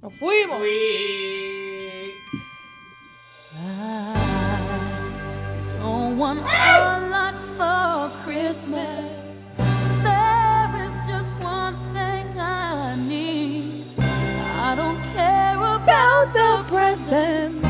[0.00, 0.62] Nos fuimos.
[3.56, 3.58] I
[5.80, 9.56] don't want a lot for Christmas.
[10.04, 13.86] There is just one thing I need.
[13.98, 17.64] I don't care about the presents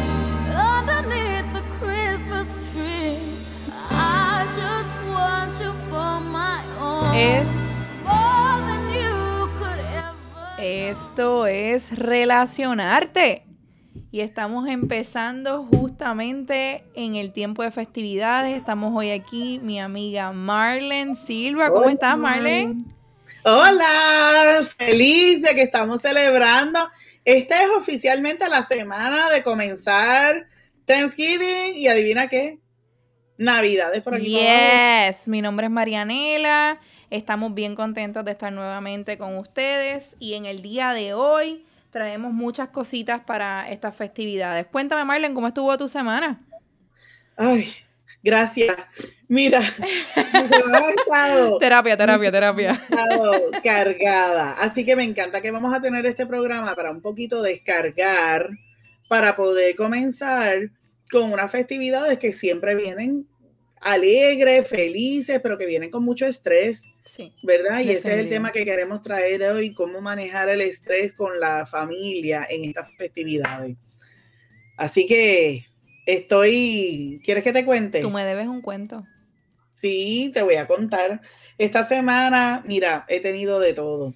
[0.53, 3.17] underneath the Christmas tree.
[3.91, 7.15] I just want you for my own.
[7.15, 7.58] Es-
[10.89, 13.43] Esto es relacionarte.
[14.11, 18.57] Y estamos empezando justamente en el tiempo de festividades.
[18.57, 21.71] Estamos hoy aquí, mi amiga Marlen Silva.
[21.71, 22.87] ¿Cómo estás, Marlen?
[23.45, 26.89] Hola, feliz de que estamos celebrando.
[27.23, 30.47] Esta es oficialmente la semana de comenzar
[30.87, 32.61] Thanksgiving y adivina qué,
[33.37, 34.33] Navidades por aquí.
[34.33, 34.41] por.
[34.41, 36.81] Yes, mi nombre es Marianela.
[37.11, 40.17] Estamos bien contentos de estar nuevamente con ustedes.
[40.19, 44.67] Y en el día de hoy traemos muchas cositas para estas festividades.
[44.67, 46.41] Cuéntame, Marlen, ¿cómo estuvo tu semana?
[47.37, 47.73] Ay,
[48.23, 48.77] gracias.
[49.27, 49.61] Mira,
[51.59, 52.81] Terapia, terapia, terapia.
[53.63, 54.53] cargada.
[54.53, 58.51] Así que me encanta que vamos a tener este programa para un poquito descargar,
[59.09, 60.71] para poder comenzar
[61.11, 63.27] con unas festividades que siempre vienen
[63.81, 66.91] alegres, felices, pero que vienen con mucho estrés.
[67.05, 67.33] Sí.
[67.43, 67.81] ¿verdad?
[67.81, 71.67] Y ese es el tema que queremos traer hoy, cómo manejar el estrés con la
[71.67, 73.77] familia en estas festividades.
[74.77, 75.65] Así que
[76.07, 78.01] estoy, ¿quieres que te cuente?
[78.01, 79.05] Tú me debes un cuento.
[79.73, 81.21] Sí, te voy a contar.
[81.57, 84.15] Esta semana, mira, he tenido de todo.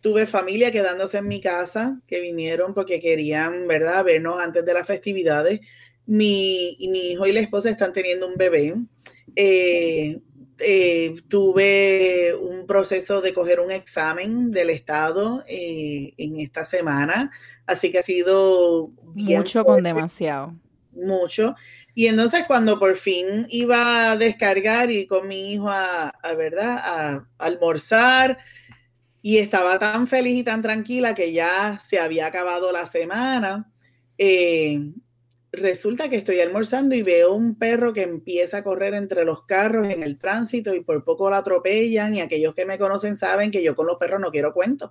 [0.00, 4.86] Tuve familia quedándose en mi casa, que vinieron porque querían, ¿verdad?, vernos antes de las
[4.86, 5.60] festividades.
[6.08, 8.74] Mi, mi hijo y la esposa están teniendo un bebé.
[9.36, 10.20] Eh,
[10.60, 17.30] eh, tuve un proceso de coger un examen del Estado eh, en esta semana,
[17.66, 20.54] así que ha sido bien Mucho con demasiado.
[20.92, 21.54] mucho.
[21.94, 26.78] Y entonces cuando por fin iba a descargar y con mi hijo a, a, ¿verdad?
[26.82, 28.38] a almorzar
[29.22, 33.70] y estaba tan feliz y tan tranquila que ya se había acabado la semana,
[34.18, 34.80] eh,
[35.52, 39.88] resulta que estoy almorzando y veo un perro que empieza a correr entre los carros
[39.88, 43.62] en el tránsito y por poco lo atropellan y aquellos que me conocen saben que
[43.62, 44.90] yo con los perros no quiero cuentos.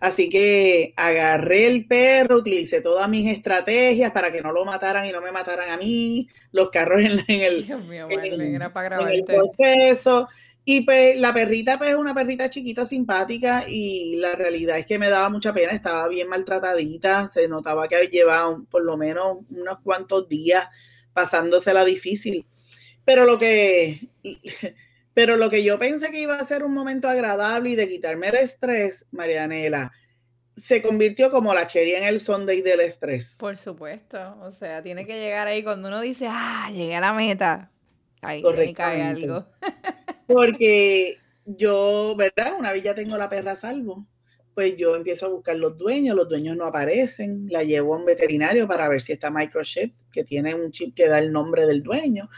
[0.00, 5.12] Así que agarré el perro, utilicé todas mis estrategias para que no lo mataran y
[5.12, 9.08] no me mataran a mí, los carros en, en el, Dios mío, en para en
[9.08, 10.28] el proceso.
[10.64, 14.98] Y pues la perrita pues es una perrita chiquita, simpática y la realidad es que
[14.98, 19.38] me daba mucha pena, estaba bien maltratadita, se notaba que llevaba un- por lo menos
[19.50, 20.66] unos cuantos días
[21.12, 22.46] pasándosela difícil.
[23.04, 24.08] Pero lo que,
[25.14, 28.28] pero lo que yo pensé que iba a ser un momento agradable y de quitarme
[28.28, 29.90] el estrés, Marianela,
[30.62, 33.36] se convirtió como la cherry en el Sunday del estrés.
[33.40, 34.36] Por supuesto.
[34.42, 37.70] O sea, tiene que llegar ahí cuando uno dice, ah, llegué a la meta.
[38.20, 39.24] Ahí, cae Correctamente.
[39.24, 39.46] algo.
[40.26, 42.54] Porque yo, ¿verdad?
[42.58, 44.06] Una vez ya tengo la perra a salvo,
[44.54, 48.04] pues yo empiezo a buscar los dueños, los dueños no aparecen, la llevo a un
[48.04, 51.82] veterinario para ver si está microchip, que tiene un chip que da el nombre del
[51.82, 52.28] dueño.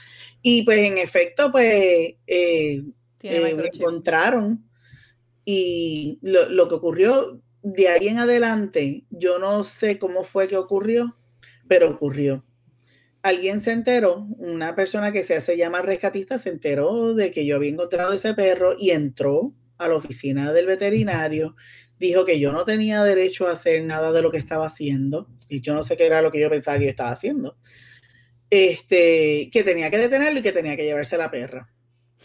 [0.42, 2.84] Y pues en efecto, pues eh,
[3.26, 3.74] eh, me microchip.
[3.82, 4.68] encontraron
[5.44, 10.56] y lo, lo que ocurrió de ahí en adelante, yo no sé cómo fue que
[10.56, 11.16] ocurrió,
[11.68, 12.44] pero ocurrió.
[13.24, 17.56] Alguien se enteró, una persona que se hace llamar rescatista se enteró de que yo
[17.56, 21.56] había encontrado ese perro y entró a la oficina del veterinario,
[21.98, 25.62] dijo que yo no tenía derecho a hacer nada de lo que estaba haciendo y
[25.62, 27.56] yo no sé qué era lo que yo pensaba que yo estaba haciendo.
[28.50, 31.72] Este, que tenía que detenerlo y que tenía que llevarse la perra.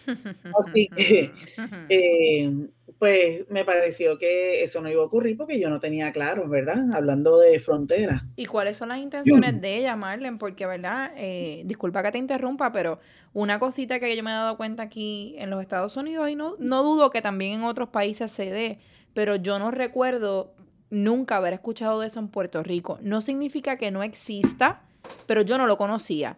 [0.60, 1.32] Así que,
[1.90, 2.52] eh,
[3.00, 6.94] pues me pareció que eso no iba a ocurrir porque yo no tenía claro, ¿verdad?
[6.94, 8.26] Hablando de frontera.
[8.36, 10.38] ¿Y cuáles son las intenciones de ella, Marlen?
[10.38, 11.14] Porque, ¿verdad?
[11.16, 13.00] Eh, disculpa que te interrumpa, pero
[13.34, 16.56] una cosita que yo me he dado cuenta aquí en los Estados Unidos, y no,
[16.60, 18.80] no dudo que también en otros países se dé,
[19.14, 20.54] pero yo no recuerdo
[20.90, 23.00] nunca haber escuchado de eso en Puerto Rico.
[23.02, 24.82] No significa que no exista,
[25.26, 26.38] pero yo no lo conocía.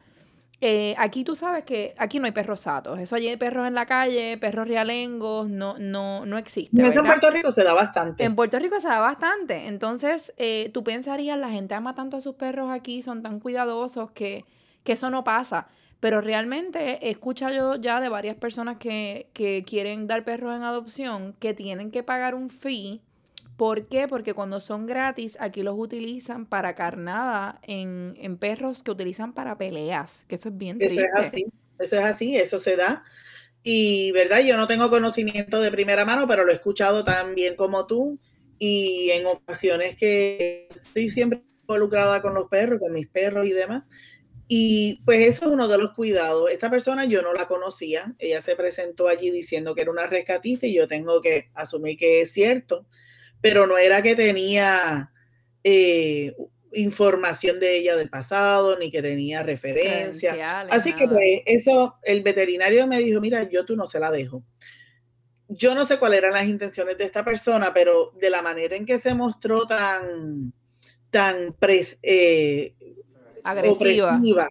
[0.64, 3.00] Eh, aquí tú sabes que aquí no hay perros satos.
[3.00, 6.80] Eso allí hay perros en la calle, perros realengos, no, no, no existe.
[6.80, 7.20] Eso en ¿verdad?
[7.20, 8.24] Puerto Rico se da bastante.
[8.24, 9.68] En Puerto Rico se da bastante.
[9.68, 14.12] Entonces, eh, tú pensarías, la gente ama tanto a sus perros aquí, son tan cuidadosos
[14.12, 14.46] que,
[14.84, 15.68] que eso no pasa.
[16.00, 20.62] Pero realmente he escuchado yo ya de varias personas que, que quieren dar perros en
[20.62, 23.02] adopción que tienen que pagar un fee.
[23.62, 24.08] ¿Por qué?
[24.08, 29.56] Porque cuando son gratis, aquí los utilizan para carnada en, en perros que utilizan para
[29.60, 31.06] peleas, que eso es bien Eso triste.
[31.06, 31.46] es así,
[31.78, 33.04] eso es así, eso se da.
[33.64, 34.40] Y, ¿verdad?
[34.42, 38.20] Yo no tengo conocimiento de primera mano, pero lo he escuchado tan bien como tú.
[38.58, 43.84] y en ocasiones que estoy siempre involucrada con los perros, con mis perros y demás.
[44.48, 46.50] Y pues eso es uno de los cuidados.
[46.52, 48.16] Esta persona yo no la conocía.
[48.20, 52.22] Ella se presentó allí diciendo que era una rescatista y yo tengo que asumir que
[52.22, 52.88] es cierto,
[53.42, 55.12] pero no era que tenía
[55.64, 56.36] eh,
[56.74, 60.62] información de ella del pasado ni que tenía referencia.
[60.70, 64.44] Así que pues eso, el veterinario me dijo, mira, yo tú no se la dejo.
[65.48, 68.86] Yo no sé cuáles eran las intenciones de esta persona, pero de la manera en
[68.86, 70.54] que se mostró tan,
[71.10, 72.74] tan pres, eh,
[73.44, 74.48] agresiva.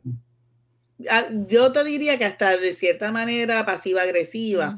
[1.09, 4.77] Ah, yo te diría que hasta de cierta manera pasiva-agresiva.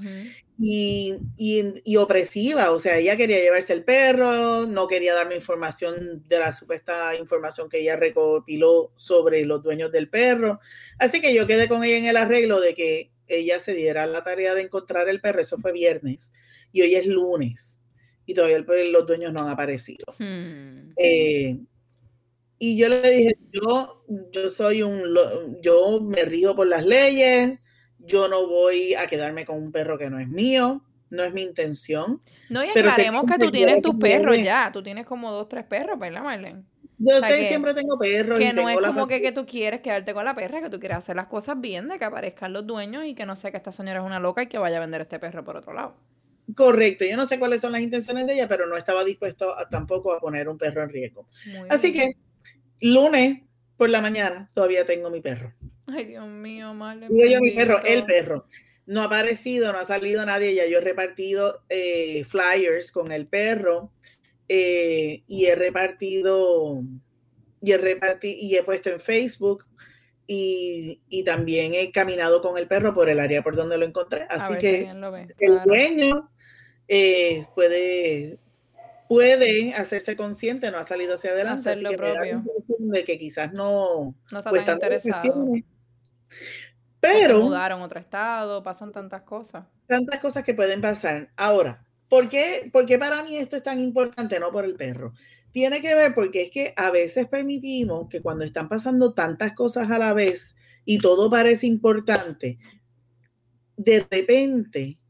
[0.59, 6.39] Y, y, opresiva, o sea, ella quería llevarse el perro, no quería darme información de
[6.39, 10.61] la supuesta información que ella recopiló sobre los dueños del perro.
[10.99, 14.23] Así que yo quedé con ella en el arreglo de que ella se diera la
[14.23, 16.33] tarea de encontrar el perro, eso fue viernes,
[16.71, 17.81] y hoy es lunes,
[18.27, 20.05] y todavía los dueños no han aparecido.
[20.19, 20.93] Hmm.
[20.97, 21.59] Eh,
[22.59, 25.03] y yo le dije, yo, yo soy un,
[25.63, 27.59] yo me río por las leyes,
[28.07, 31.43] yo no voy a quedarme con un perro que no es mío, no es mi
[31.43, 32.21] intención.
[32.49, 35.99] No, y aclaremos que tú tienes tus perros ya, tú tienes como dos, tres perros,
[35.99, 36.63] ¿verdad, Marlene?
[36.99, 38.39] Yo siempre tengo perros.
[38.39, 40.99] Que no es como que, que, tú quieres quedarte con la perra, que tú quieres
[40.99, 43.73] hacer las cosas bien, de que aparezcan los dueños y que no sea que esta
[43.73, 45.97] señora es una loca y que vaya a vender este perro por otro lado.
[46.55, 50.13] Correcto, yo no sé cuáles son las intenciones de ella, pero no estaba dispuesto tampoco
[50.13, 51.27] a poner un perro en riesgo.
[51.69, 52.17] Así que
[52.81, 53.43] lunes
[53.77, 55.53] por la mañana todavía tengo mi perro.
[55.87, 57.09] Ay, Dios mío, madre.
[57.11, 58.47] yo mi perro, el perro.
[58.87, 63.27] No ha aparecido, no ha salido nadie, ya yo he repartido eh, flyers con el
[63.27, 63.93] perro
[64.49, 66.83] eh, y he repartido
[67.63, 69.65] y he repartido y he puesto en Facebook
[70.27, 74.27] y, también he caminado con el perro por el área por donde lo encontré.
[74.31, 74.91] Así que
[75.39, 76.31] el dueño
[76.89, 78.39] eh, puede
[79.09, 82.43] puede hacerse consciente, no ha salido hacia adelante, así que propio.
[82.79, 85.53] de que quizás no, no está pues, tan interesado.
[87.01, 89.67] Pero mudaron a otro estado, pasan tantas cosas.
[89.87, 91.33] Tantas cosas que pueden pasar.
[91.37, 94.39] Ahora, ¿por qué, ¿por qué para mí esto es tan importante?
[94.39, 95.13] No por el perro.
[95.51, 99.91] Tiene que ver porque es que a veces permitimos que cuando están pasando tantas cosas
[99.91, 102.59] a la vez y todo parece importante,
[103.77, 105.01] de repente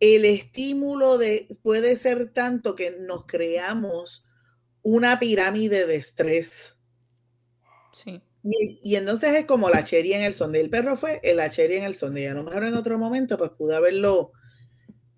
[0.00, 4.24] el estímulo de, puede ser tanto que nos creamos
[4.82, 6.76] una pirámide de estrés.
[7.92, 8.22] Sí.
[8.44, 10.60] Y, entonces es como la cherry en el sonde.
[10.60, 12.22] El perro fue la cherry en el sonde.
[12.22, 14.32] Y a lo mejor en otro momento, pues pude haberlo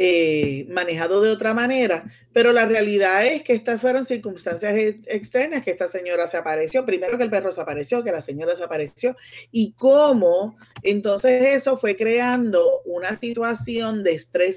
[0.03, 5.73] eh, manejado de otra manera, pero la realidad es que estas fueron circunstancias externas, que
[5.73, 9.15] esta señora se apareció, primero que el perro se apareció, que la señora se apareció,
[9.51, 14.57] y cómo entonces eso fue creando una situación de estrés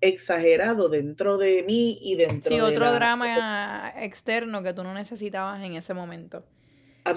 [0.00, 5.62] exagerado dentro de mí y dentro sí, de otro drama externo que tú no necesitabas
[5.62, 6.44] en ese momento.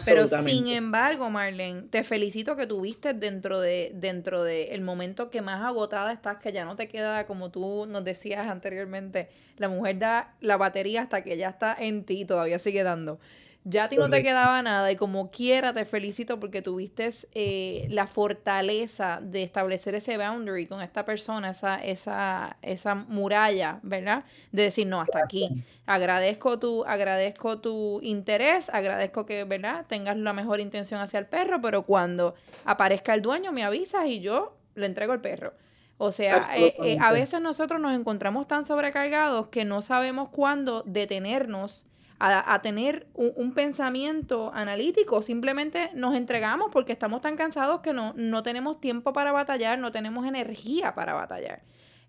[0.06, 5.42] Pero sin embargo, Marlene, te felicito que tuviste dentro de dentro de el momento que
[5.42, 10.00] más agotada estás, que ya no te queda como tú nos decías anteriormente, la mujer
[10.00, 13.20] da la batería hasta que ya está en ti, todavía sigue dando
[13.68, 17.88] ya a ti no te quedaba nada y como quiera te felicito porque tuviste eh,
[17.90, 24.24] la fortaleza de establecer ese boundary con esta persona, esa, esa, esa muralla, ¿verdad?
[24.52, 25.50] De decir, no, hasta aquí.
[25.88, 29.86] Agradezco tu, agradezco tu interés, agradezco que, ¿verdad?
[29.88, 34.20] Tengas la mejor intención hacia el perro, pero cuando aparezca el dueño me avisas y
[34.20, 35.54] yo le entrego el perro.
[35.98, 40.84] O sea, eh, eh, a veces nosotros nos encontramos tan sobrecargados que no sabemos cuándo
[40.84, 41.88] detenernos
[42.20, 45.22] a, tener un, pensamiento analítico.
[45.22, 49.92] Simplemente nos entregamos porque estamos tan cansados que no, no tenemos tiempo para batallar, no
[49.92, 51.62] tenemos energía para batallar.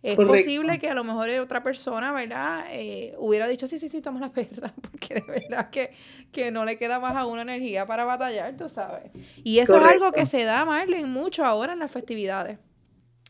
[0.02, 2.66] Es posible que a lo mejor otra persona, ¿verdad?
[2.70, 5.92] Eh, hubiera dicho, sí, sí, sí, toma la perra, porque de verdad que,
[6.30, 9.10] que no le queda más a una energía para batallar, tú sabes.
[9.42, 12.76] Y eso es algo que se da, Marlene, mucho ahora en las festividades.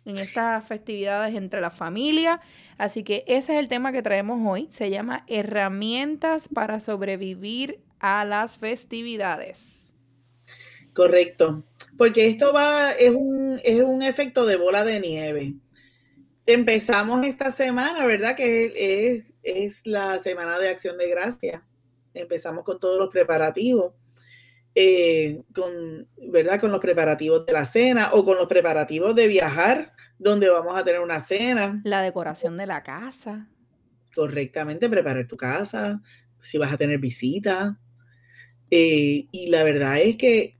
[0.04, 2.40] En estas festividades entre la familia,
[2.78, 4.68] Así que ese es el tema que traemos hoy.
[4.70, 9.92] Se llama Herramientas para sobrevivir a las festividades.
[10.92, 11.62] Correcto,
[11.98, 15.54] porque esto va, es un, es un efecto de bola de nieve.
[16.46, 18.34] Empezamos esta semana, ¿verdad?
[18.34, 21.66] Que es, es la semana de acción de gracia.
[22.14, 23.92] Empezamos con todos los preparativos.
[24.78, 26.60] Eh, con, ¿verdad?
[26.60, 30.84] Con los preparativos de la cena o con los preparativos de viajar donde vamos a
[30.84, 31.80] tener una cena.
[31.82, 33.48] La decoración de la casa.
[34.14, 36.02] Correctamente, preparar tu casa,
[36.42, 37.78] si vas a tener visita.
[38.70, 40.58] Eh, y la verdad es que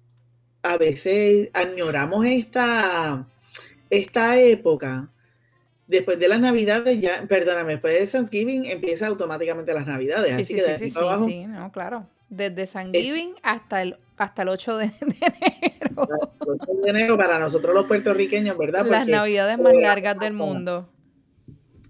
[0.63, 3.29] a veces añoramos esta,
[3.91, 5.11] esta época
[5.87, 10.35] después de las navidades ya, perdóname, después de Thanksgiving empieza automáticamente las navidades.
[10.35, 12.09] Sí, así sí, que de sí, abajo, sí, no, claro.
[12.29, 16.09] Desde Thanksgiving hasta el, hasta el 8 de, enero.
[16.41, 18.87] el 8 de enero para nosotros los puertorriqueños, ¿verdad?
[18.87, 20.91] Las navidades más largas del mundo.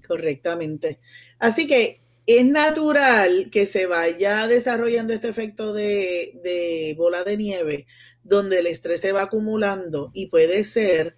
[0.06, 1.00] Correctamente.
[1.38, 7.87] Así que es natural que se vaya desarrollando este efecto de, de bola de nieve,
[8.23, 11.16] donde el estrés se va acumulando y puede ser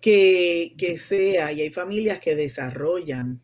[0.00, 3.42] que, que sea, y hay familias que desarrollan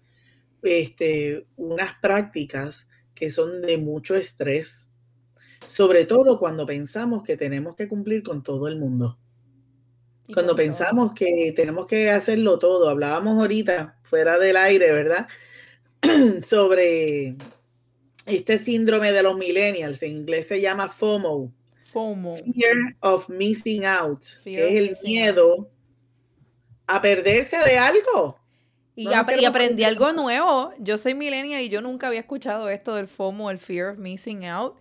[0.63, 4.89] este, unas prácticas que son de mucho estrés,
[5.67, 9.19] sobre todo cuando pensamos que tenemos que cumplir con todo el mundo.
[10.33, 10.57] Cuando todo.
[10.57, 15.29] pensamos que tenemos que hacerlo todo, hablábamos ahorita fuera del aire, ¿verdad?
[16.41, 17.37] Sobre
[18.27, 21.53] este síndrome de los millennials, en inglés se llama FOMO,
[21.85, 22.37] FOMO.
[22.37, 25.69] Fear of Missing Out, Fear que es el miedo
[26.87, 28.39] a perderse de algo.
[28.97, 30.73] Y, No nos ap- y aprendí algo nuevo.
[30.79, 34.47] Yo soy millennial y yo nunca había escuchado esto del FOMO, el Fear of Missing
[34.47, 34.77] Out.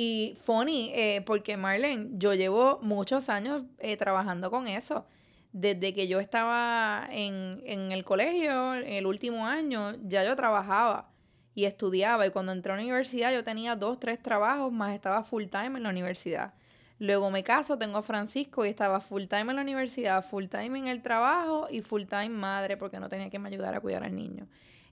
[0.00, 5.04] Y funny, eh, porque Marlene, yo llevo muchos años eh, trabajando con eso.
[5.52, 11.10] Desde que yo estaba en, en el colegio, en el último año, ya yo trabajaba
[11.56, 12.24] y estudiaba.
[12.28, 15.78] Y cuando entré a la universidad, yo tenía dos, tres trabajos, más estaba full time
[15.78, 16.54] en la universidad.
[17.00, 20.78] Luego me caso, tengo a Francisco y estaba full time en la universidad, full time
[20.78, 24.04] en el trabajo y full time madre porque no tenía que me ayudar a cuidar
[24.04, 24.46] al niño.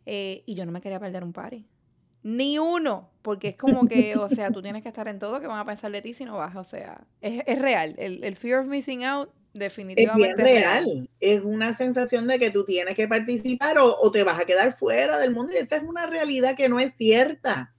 [0.05, 1.65] Eh, y yo no me quería perder un party.
[2.29, 5.47] Ni uno, porque es como que, o sea, tú tienes que estar en todo que
[5.47, 7.95] van a pensar de ti si no vas, o sea, es, es real.
[7.99, 10.85] El, el fear of missing out Es definitivamente bien es real.
[10.85, 11.11] real.
[11.21, 14.73] Es una sensación de que tú tienes que participar o, o te vas a quedar
[14.73, 15.53] fuera del mundo.
[15.53, 17.75] Y esa es una realidad que no es cierta.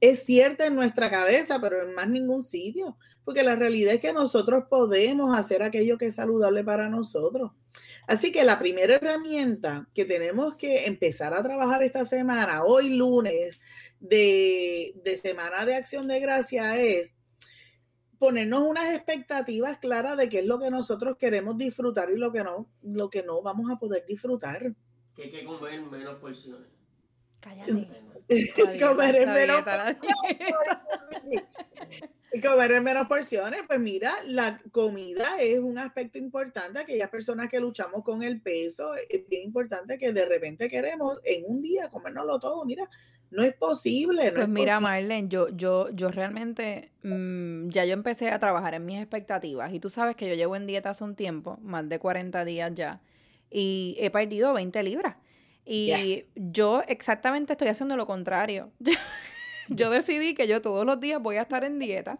[0.00, 2.96] Es cierta en nuestra cabeza, pero en más ningún sitio.
[3.24, 7.52] Porque la realidad es que nosotros podemos hacer aquello que es saludable para nosotros.
[8.06, 13.60] Así que la primera herramienta que tenemos que empezar a trabajar esta semana, hoy lunes
[14.00, 17.16] de, de Semana de Acción de Gracia, es
[18.18, 22.44] ponernos unas expectativas claras de qué es lo que nosotros queremos disfrutar y lo que
[22.44, 24.74] no, lo que no vamos a poder disfrutar.
[25.14, 26.68] Que hay que comer menos porciones.
[27.40, 27.86] Cállate.
[28.80, 29.62] Comer menos
[32.34, 36.80] Y comer en menos porciones, pues mira, la comida es un aspecto importante.
[36.80, 41.44] Aquellas personas que luchamos con el peso, es bien importante que de repente queremos en
[41.46, 42.64] un día comérnoslo todo.
[42.64, 42.88] Mira,
[43.30, 44.26] no es posible.
[44.26, 44.90] No Pues es mira, posible.
[44.90, 49.78] Marlene, yo, yo, yo realmente, mm, ya yo empecé a trabajar en mis expectativas y
[49.78, 53.00] tú sabes que yo llevo en dieta hace un tiempo, más de 40 días ya,
[53.48, 55.16] y he perdido 20 libras.
[55.64, 56.24] Y Yes.
[56.34, 58.72] yo exactamente estoy haciendo lo contrario.
[59.68, 62.18] Yo decidí que yo todos los días voy a estar en dieta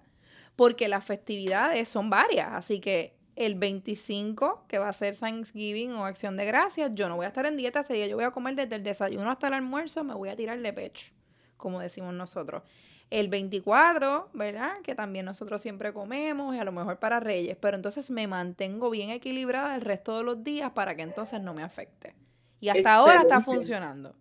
[0.56, 6.04] porque las festividades son varias, así que el 25, que va a ser Thanksgiving o
[6.04, 8.30] Acción de Gracias, yo no voy a estar en dieta ese día, yo voy a
[8.30, 11.12] comer desde el desayuno hasta el almuerzo, me voy a tirar de pecho,
[11.56, 12.62] como decimos nosotros.
[13.10, 14.80] El 24, ¿verdad?
[14.82, 18.90] Que también nosotros siempre comemos y a lo mejor para Reyes, pero entonces me mantengo
[18.90, 22.14] bien equilibrada el resto de los días para que entonces no me afecte.
[22.60, 24.14] Y hasta ahora está funcionando.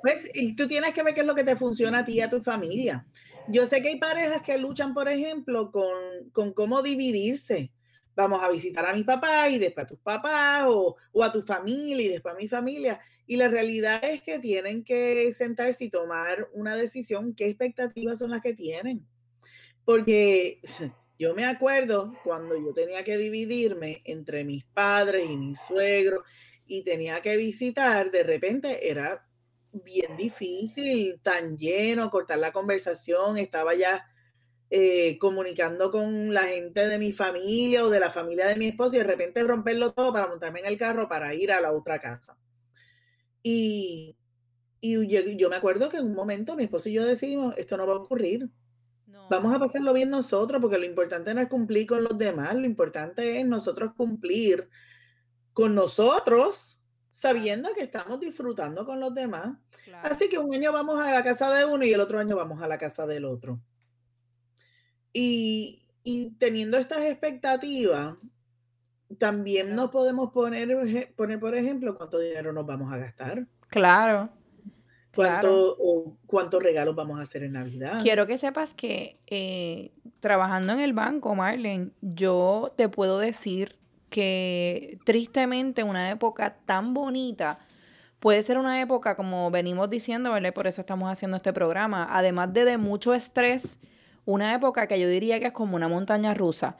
[0.00, 2.30] Pues tú tienes que ver qué es lo que te funciona a ti y a
[2.30, 3.06] tu familia.
[3.48, 7.72] Yo sé que hay parejas que luchan, por ejemplo, con, con cómo dividirse.
[8.14, 11.42] Vamos a visitar a mi papá y después a tus papás o, o a tu
[11.42, 13.00] familia y después a mi familia.
[13.26, 17.34] Y la realidad es que tienen que sentarse y tomar una decisión.
[17.34, 19.06] ¿Qué expectativas son las que tienen?
[19.84, 20.60] Porque
[21.18, 26.24] yo me acuerdo cuando yo tenía que dividirme entre mis padres y mis suegros
[26.66, 29.27] y tenía que visitar, de repente era
[29.84, 34.04] bien difícil, tan lleno, cortar la conversación, estaba ya
[34.70, 38.96] eh, comunicando con la gente de mi familia o de la familia de mi esposo
[38.96, 41.98] y de repente romperlo todo para montarme en el carro para ir a la otra
[41.98, 42.38] casa.
[43.42, 44.16] Y,
[44.80, 47.76] y yo, yo me acuerdo que en un momento mi esposo y yo decidimos, esto
[47.76, 48.48] no va a ocurrir,
[49.06, 49.28] No.
[49.28, 52.66] vamos a pasarlo bien nosotros, porque lo importante no es cumplir con los demás, lo
[52.66, 54.68] importante es nosotros cumplir
[55.52, 56.77] con nosotros,
[57.10, 59.56] sabiendo que estamos disfrutando con los demás.
[59.84, 60.08] Claro.
[60.10, 62.60] Así que un año vamos a la casa de uno y el otro año vamos
[62.62, 63.60] a la casa del otro.
[65.12, 68.14] Y, y teniendo estas expectativas,
[69.18, 69.82] también Claro.
[69.82, 74.28] nos podemos poner, poner, por ejemplo, cuánto dinero nos vamos a gastar, Claro.
[75.14, 75.76] cuánto, Claro.
[75.78, 78.00] o cuántos regalos vamos a hacer en Navidad.
[78.02, 83.77] Quiero que sepas que eh, trabajando en el banco, Marlene, yo te puedo decir
[84.10, 87.58] que tristemente una época tan bonita
[88.20, 90.52] puede ser una época, como venimos diciendo, ¿verdad?
[90.52, 93.78] Por eso estamos haciendo este programa, además de de mucho estrés,
[94.24, 96.76] una época que yo diría que es como una montaña rusa.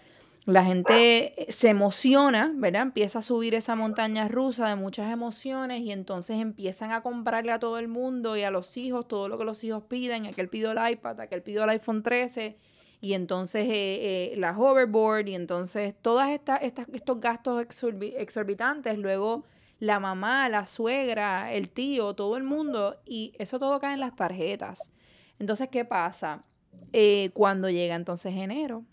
[0.46, 2.82] la gente se emociona, ¿verdad?
[2.82, 7.58] Empieza a subir esa montaña rusa de muchas emociones y entonces empiezan a comprarle a
[7.58, 10.26] todo el mundo y a los hijos todo lo que los hijos piden.
[10.26, 12.56] Aquel pidió el iPad, aquel pidió el iPhone 13
[13.00, 17.64] y entonces eh, eh, la hoverboard y entonces todos estos gastos
[18.16, 18.98] exorbitantes.
[18.98, 19.44] Luego
[19.78, 24.16] la mamá, la suegra, el tío, todo el mundo y eso todo cae en las
[24.16, 24.90] tarjetas.
[25.38, 26.44] Entonces, ¿qué pasa?
[26.92, 28.84] Eh, cuando llega entonces enero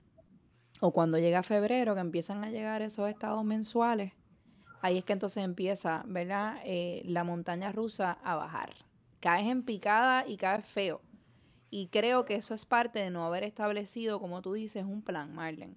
[0.79, 4.13] o cuando llega febrero, que empiezan a llegar esos estados mensuales,
[4.81, 6.57] ahí es que entonces empieza, ¿verdad?
[6.65, 8.73] Eh, la montaña rusa a bajar.
[9.19, 11.01] Caes en picada y caes feo.
[11.75, 15.35] Y creo que eso es parte de no haber establecido, como tú dices, un plan,
[15.35, 15.75] Marlene,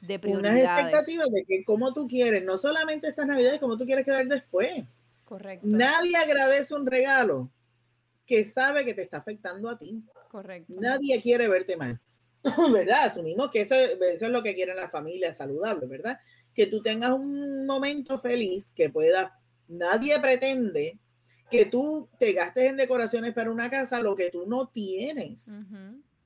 [0.00, 0.62] de prioridades.
[0.62, 4.26] Unas expectativas de que cómo tú quieres, no solamente estas navidades, cómo tú quieres quedar
[4.26, 4.84] después.
[5.26, 5.66] Correcto.
[5.66, 7.50] Nadie agradece un regalo
[8.24, 10.02] que sabe que te está afectando a ti.
[10.30, 10.72] Correcto.
[10.80, 12.00] Nadie quiere verte mal.
[12.72, 13.04] ¿verdad?
[13.04, 16.18] Asumimos que eso, eso es lo que quieren las familias saludables, ¿verdad?
[16.54, 20.98] Que tú tengas un momento feliz, que pueda, nadie pretende
[21.50, 25.60] que tú te gastes en decoraciones para una casa lo que tú no tienes.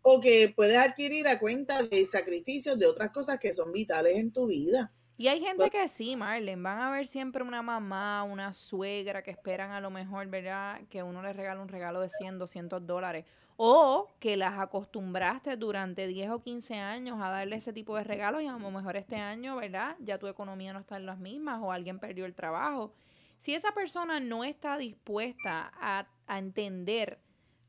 [0.03, 4.33] O que puedes adquirir a cuenta de sacrificios de otras cosas que son vitales en
[4.33, 4.91] tu vida.
[5.19, 9.33] Y hay gente que sí, Marlene, van a ver siempre una mamá, una suegra que
[9.33, 10.81] esperan a lo mejor, ¿verdad?
[10.89, 13.25] Que uno les regale un regalo de 100, 200 dólares.
[13.57, 18.43] O que las acostumbraste durante 10 o 15 años a darle ese tipo de regalos
[18.43, 19.97] y a lo mejor este año, ¿verdad?
[19.99, 22.93] Ya tu economía no está en las mismas o alguien perdió el trabajo.
[23.39, 27.19] Si esa persona no está dispuesta a, a entender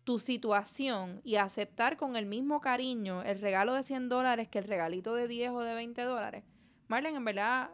[0.03, 4.59] tu situación y a aceptar con el mismo cariño el regalo de 100 dólares que
[4.59, 6.43] el regalito de 10 o de 20 dólares,
[6.87, 7.69] Marlene, en verdad,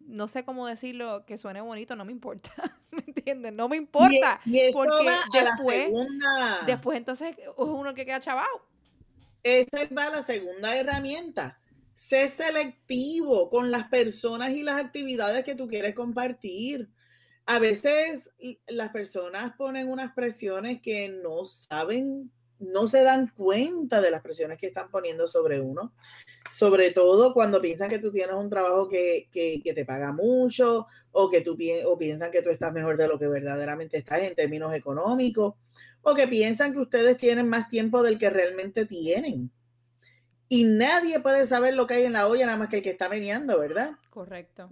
[0.00, 2.52] no sé cómo decirlo, que suene bonito, no me importa.
[2.92, 3.52] ¿Me entiendes?
[3.52, 4.40] No me importa.
[4.72, 5.90] porque después,
[6.66, 8.68] después entonces es uno que queda chavado.
[9.42, 11.58] Esa va la segunda herramienta.
[11.94, 16.90] Sé selectivo con las personas y las actividades que tú quieres compartir.
[17.50, 18.30] A veces
[18.68, 22.30] las personas ponen unas presiones que no saben
[22.60, 25.92] no se dan cuenta de las presiones que están poniendo sobre uno,
[26.52, 31.40] sobre todo cuando piensan que tú tienes un trabajo que, te paga mucho o que
[31.40, 35.54] tú o piensan que tú estás mejor de lo que verdaderamente estás en términos económicos
[36.02, 39.50] o que piensan que ustedes tienen más tiempo del que realmente tienen.
[40.48, 42.90] Y nadie puede saber lo que hay en la olla nada más que el que
[42.90, 43.92] está meneando, ¿verdad?
[44.10, 44.68] Correcto.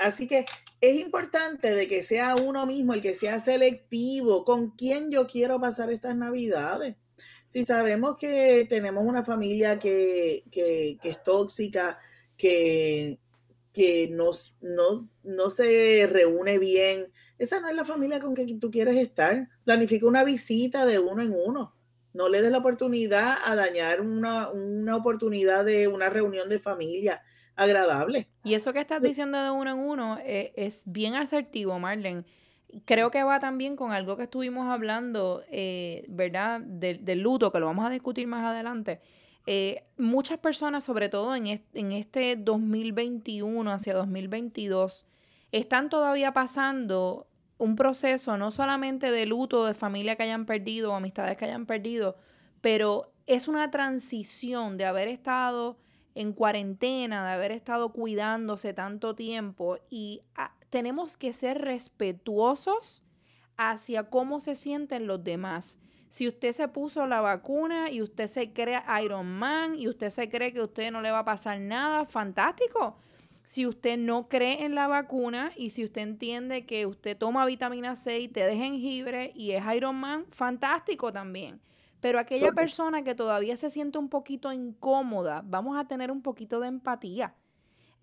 [0.00, 0.46] Así que
[0.80, 5.60] es importante de que sea uno mismo el que sea selectivo con quién yo quiero
[5.60, 6.96] pasar estas navidades
[7.50, 10.44] si sabemos que tenemos una familia que,
[11.02, 11.98] es tóxica,
[12.36, 13.18] que,
[13.72, 14.30] que no,
[15.24, 17.08] no, se reúne bien,
[17.38, 19.48] esa no es la familia con que tú quieres estar.
[19.64, 21.74] Planifica una visita de uno en uno.
[22.12, 24.50] No le des la oportunidad a dañar una,
[24.96, 27.22] oportunidad de una reunión de familia
[27.56, 28.28] agradable.
[28.44, 32.24] Y eso que estás diciendo de uno en uno eh, es bien asertivo, Marlene
[32.84, 36.60] creo que va también con algo que estuvimos hablando, eh, ¿verdad?
[36.60, 39.00] Del, luto, que lo vamos a discutir más adelante.
[39.46, 45.06] Eh, muchas personas, sobre todo en, en este 2021 hacia 2022,
[45.52, 47.26] están todavía pasando
[47.60, 51.66] un proceso no solamente de luto de familia que hayan perdido o amistades que hayan
[51.66, 52.16] perdido,
[52.62, 55.78] pero es una transición de haber estado
[56.14, 60.22] en cuarentena, de haber estado cuidándose tanto tiempo y
[60.70, 63.02] tenemos que ser respetuosos
[63.58, 65.78] hacia cómo se sienten los demás.
[66.08, 70.30] Si usted se puso la vacuna y usted se cree Iron Man y usted se
[70.30, 72.96] cree que a usted no le va a pasar nada, fantástico.
[73.50, 77.96] Si usted no cree en la vacuna y si usted entiende que usted toma vitamina
[77.96, 81.60] C y te de jengibre y es Iron Man, fantástico también.
[82.00, 86.60] Pero aquella persona que todavía se siente un poquito incómoda, vamos a tener un poquito
[86.60, 87.34] de empatía.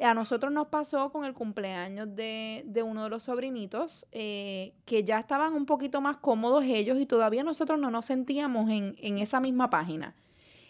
[0.01, 5.17] A nosotros nos pasó con el cumpleaños de, uno de los sobrinitos, eh, que ya
[5.17, 9.39] estaban un poquito más cómodos ellos y todavía nosotros no nos sentíamos en, en, esa
[9.39, 10.13] misma página.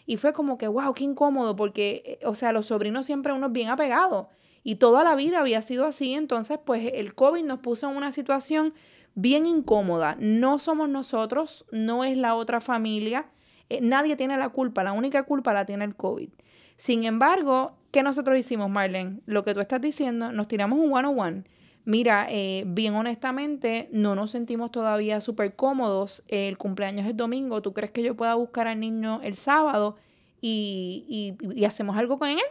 [0.06, 3.50] Y fue como que, wow, qué incómodo, porque, eh, o sea, los sobrinos siempre unos
[3.50, 4.28] bien apegados.
[4.68, 8.12] Y toda la vida había sido así, entonces pues el COVID nos puso en una
[8.12, 8.74] situación
[9.14, 10.18] bien incómoda.
[10.20, 13.30] No somos nosotros, no es la otra familia,
[13.70, 16.28] eh, nadie tiene la culpa, la única culpa la tiene el COVID.
[16.76, 19.20] Sin embargo, ¿qué nosotros hicimos, Marlene?
[19.24, 21.44] Lo que tú estás diciendo, nos tiramos un one-on-one.
[21.86, 26.22] Mira, eh, bien honestamente, no nos sentimos todavía súper cómodos.
[26.28, 27.62] El cumpleaños es domingo.
[27.62, 29.96] ¿Tú crees que yo pueda buscar al niño el sábado
[30.42, 32.42] y, y hacemos algo con él?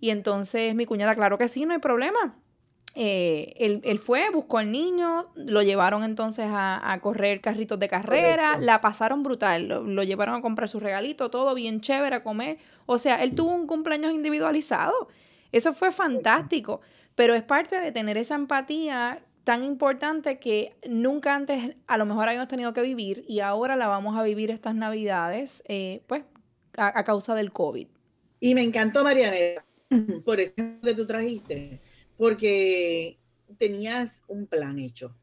[0.00, 2.34] Y entonces mi cuñada, claro que sí, no hay problema.
[2.96, 8.80] Eh, él, fue, buscó al niño, lo llevaron entonces a, correr carritos de carrera, la
[8.80, 12.58] pasaron brutal, lo, llevaron a comprar su regalito, todo bien chévere, a comer.
[12.86, 15.08] O sea, él tuvo un cumpleaños individualizado.
[15.52, 16.80] Eso fue fantástico,
[17.14, 22.28] pero es parte de tener esa empatía tan importante que nunca antes a lo mejor
[22.28, 26.24] habíamos tenido que vivir y ahora la vamos a vivir estas navidades, eh, pues
[26.76, 27.86] a, a causa del COVID.
[28.40, 29.64] Y me encantó, Marianela,
[30.24, 31.80] por eso que tú trajiste,
[32.16, 33.18] porque
[33.58, 35.16] tenías un plan hecho.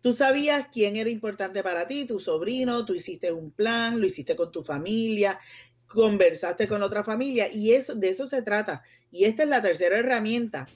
[0.00, 4.36] Tú sabías quién era importante para ti, tu sobrino, tú hiciste un plan, lo hiciste
[4.36, 5.38] con tu familia,
[5.86, 8.82] conversaste con otra familia y eso de eso se trata.
[9.10, 10.66] Y esta es la tercera herramienta.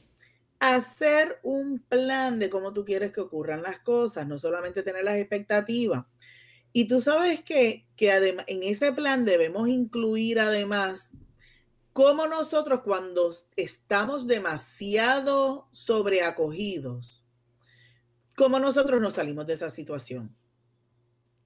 [0.59, 5.17] Hacer un plan de cómo tú quieres que ocurran las cosas, no solamente tener las
[5.17, 6.05] expectativas.
[6.73, 8.13] Y tú sabes que, que
[8.47, 11.15] en ese plan debemos incluir además
[11.93, 17.27] cómo nosotros cuando estamos demasiado sobreacogidos,
[18.37, 20.35] cómo nosotros nos salimos de esa situación.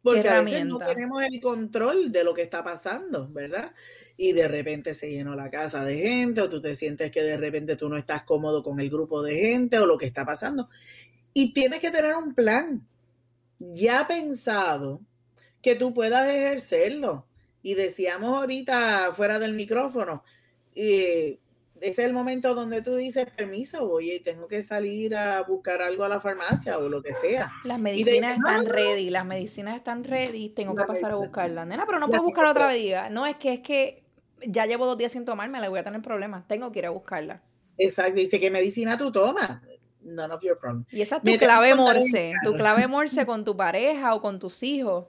[0.02, 3.72] Porque a veces no tenemos el control de lo que está pasando, ¿verdad?
[4.18, 7.38] Y de repente se llenó la casa de gente, o tú te sientes que de
[7.38, 10.68] repente tú no estás cómodo con el grupo de gente o lo que está pasando.
[11.32, 12.86] Y tienes que tener un plan
[13.58, 15.00] ya pensado
[15.62, 17.26] que tú puedas ejercerlo.
[17.64, 20.22] Y decíamos ahorita fuera del micrófono,
[20.74, 21.38] eh,
[21.80, 26.04] ese es el momento donde tú dices, permiso, oye, tengo que salir a buscar algo
[26.04, 27.50] a la farmacia o lo que sea.
[27.64, 31.64] Las medicinas están ready, las medicinas están ready, tengo que pasar a buscarla.
[31.64, 33.10] Nena, pero no puedo buscar otra vez.
[33.10, 34.04] No, es que es que
[34.46, 36.90] ya llevo dos días sin tomarme, le voy a tener problemas, tengo que ir a
[36.90, 37.42] buscarla.
[37.78, 39.62] Exacto, dice, ¿qué medicina tú tomas?
[40.02, 40.92] None of your problems.
[40.92, 44.62] Y esa es tu clave morse, tu clave morse con tu pareja o con tus
[44.62, 45.06] hijos.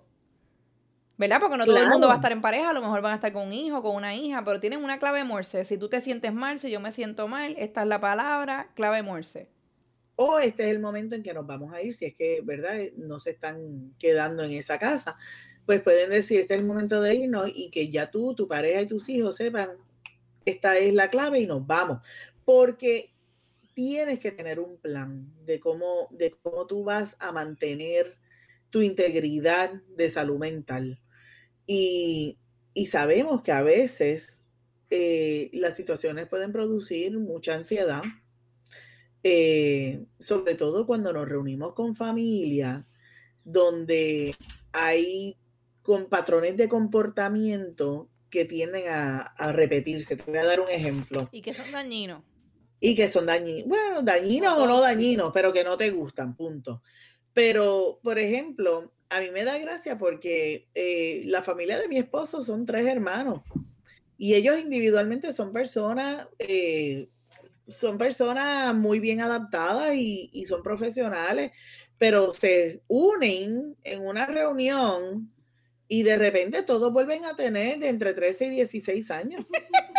[1.17, 1.38] ¿Verdad?
[1.39, 3.15] Porque no todo el mundo va a estar en pareja, a lo mejor van a
[3.15, 5.63] estar con un hijo, con una hija, pero tienen una clave morse.
[5.63, 9.01] Si tú te sientes mal, si yo me siento mal, esta es la palabra, clave
[9.01, 9.47] morse.
[10.17, 12.75] O este es el momento en que nos vamos a ir, si es que, ¿verdad?
[12.97, 15.15] No se están quedando en esa casa.
[15.65, 18.82] Pues pueden decir, este es el momento de irnos y que ya tú, tu pareja
[18.82, 19.69] y tus hijos sepan,
[20.43, 22.06] esta es la clave y nos vamos.
[22.43, 23.13] Porque
[23.73, 28.17] tienes que tener un plan de cómo, de cómo tú vas a mantener
[28.69, 30.99] tu integridad de salud mental
[31.67, 32.38] y,
[32.88, 34.41] sabemos que a veces
[34.89, 38.04] eh, las situaciones pueden producir mucha ansiedad,
[39.23, 42.86] eh, sobre todo cuando nos reunimos con familia,
[43.43, 44.36] donde
[44.71, 45.38] hay
[45.82, 50.15] con patrones de comportamiento que tienden a, a, repetirse.
[50.15, 51.30] Te voy a dar un ejemplo.
[51.32, 52.23] Y que son dañinos.
[52.80, 53.67] Y que son dañinos.
[53.67, 56.82] Bueno, dañinos o no dañinos, pero que no te gustan, punto.
[57.34, 62.41] Pero, por ejemplo, a mí me da gracia porque eh, la familia de mi esposo
[62.41, 63.41] son tres hermanos
[64.18, 67.10] y ellos individualmente son personas, eh,
[67.68, 71.52] son personas muy bien adaptadas y, son profesionales,
[71.98, 75.32] pero se unen en una reunión
[75.88, 79.46] y de repente todos vuelven a tener entre 13 y 16 años.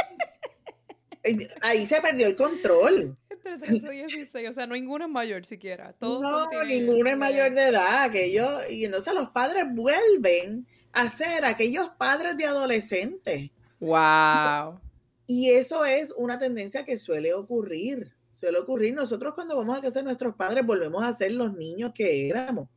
[1.61, 3.17] Ahí se perdió el control.
[3.31, 5.93] Entre 13 y 16, o sea, ninguno es mayor siquiera.
[5.95, 8.05] Todos no, ninguno es mayor de edad.
[8.05, 13.51] Aquellos, y entonces los padres vuelven a ser aquellos padres de adolescentes.
[13.81, 14.81] ¡Wow!
[15.27, 18.13] Y eso es una tendencia que suele ocurrir.
[18.31, 18.95] Suele ocurrir.
[18.95, 22.69] Nosotros cuando vamos a ser nuestros padres volvemos a ser los niños que éramos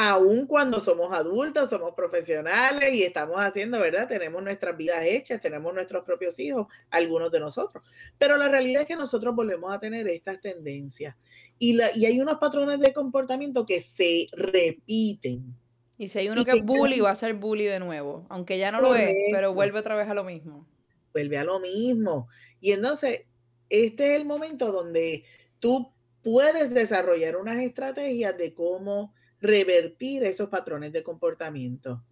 [0.00, 4.06] aun cuando somos adultos, somos profesionales y estamos haciendo, ¿verdad?
[4.06, 7.82] Tenemos nuestras vidas hechas, tenemos nuestros propios hijos, algunos de nosotros.
[8.16, 11.16] Pero la realidad es que nosotros volvemos a tener estas tendencias
[11.58, 15.56] y, la, y hay unos patrones de comportamiento que se repiten.
[15.96, 18.70] Y si hay uno que, es bully, va a ser bully de nuevo, aunque ya
[18.70, 20.64] no lo es, pero vuelve otra vez a lo mismo.
[21.12, 22.28] Vuelve a lo mismo.
[22.60, 23.22] Y entonces,
[23.68, 25.24] este es el momento donde
[25.58, 32.04] tú puedes desarrollar unas estrategias de cómo revertir esos patrones de comportamiento.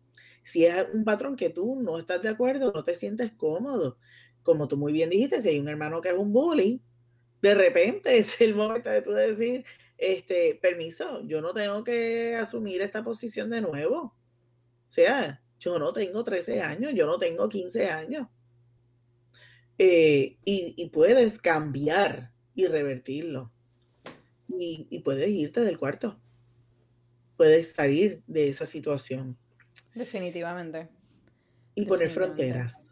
[0.43, 3.99] Si es un patrón que tú no estás de acuerdo, no te sientes cómodo,
[4.43, 6.81] como tú muy bien dijiste, si hay un hermano que es un bully,
[7.43, 9.65] de repente es el momento de tú decir,
[9.99, 13.99] este, permiso, yo no tengo que asumir esta posición de nuevo.
[13.99, 18.29] O sea, yo no tengo 13 años, yo no tengo 15 años.
[19.79, 23.53] Eh, y, puedes cambiar y revertirlo.
[24.49, 26.19] y puedes irte del cuarto
[27.37, 29.37] puedes salir de esa situación.
[29.95, 30.89] Definitivamente.
[31.75, 32.91] Y poner fronteras,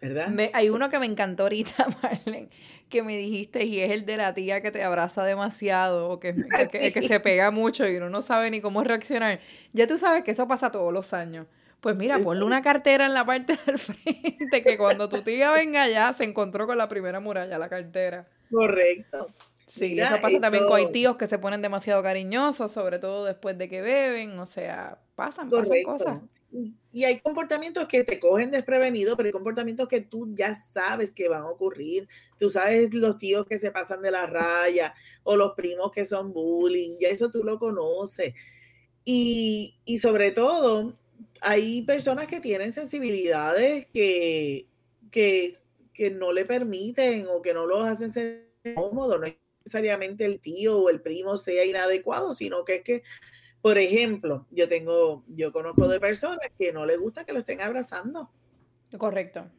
[0.00, 0.32] ¿verdad?
[0.52, 2.48] hay uno que me encantó ahorita, Marlene,
[2.88, 6.34] que me dijiste, y es el de la tía que te abraza demasiado, o que,
[6.70, 9.40] que, que, se pega mucho y uno no sabe ni cómo reaccionar.
[9.72, 11.46] Ya tú sabes que eso pasa todos los años.
[11.80, 15.88] Pues mira, ponle una cartera en la parte del frente, que cuando tu tía venga
[15.88, 18.28] ya se encontró con la primera muralla, la cartera.
[18.50, 19.26] Correcto.
[19.70, 23.24] Sí, Mira, eso pasa también con hay tíos que se ponen demasiado cariñosos, sobre todo
[23.24, 26.42] después de que beben, o sea, pasan, pasan cosas.
[26.50, 26.76] Correcto.
[26.90, 31.28] Y hay comportamientos que te cogen desprevenido, pero hay comportamientos que tú ya sabes que
[31.28, 32.08] van a ocurrir.
[32.36, 36.32] Tú sabes los tíos que se pasan de la raya o los primos que son
[36.32, 38.34] bullying, ya eso tú lo conoces.
[39.04, 40.98] Y, y sobre todo,
[41.42, 44.66] hay personas que tienen sensibilidades que,
[45.12, 45.58] que,
[45.94, 49.20] que no le permiten o que no los hacen sentir cómodos.
[49.20, 53.02] No es necesariamente el tío o el primo sea inadecuado, sino que es que
[53.60, 57.60] por ejemplo, yo tengo, yo conozco de personas que no les gusta que lo estén
[57.60, 58.30] abrazando.
[58.96, 59.50] Correcto.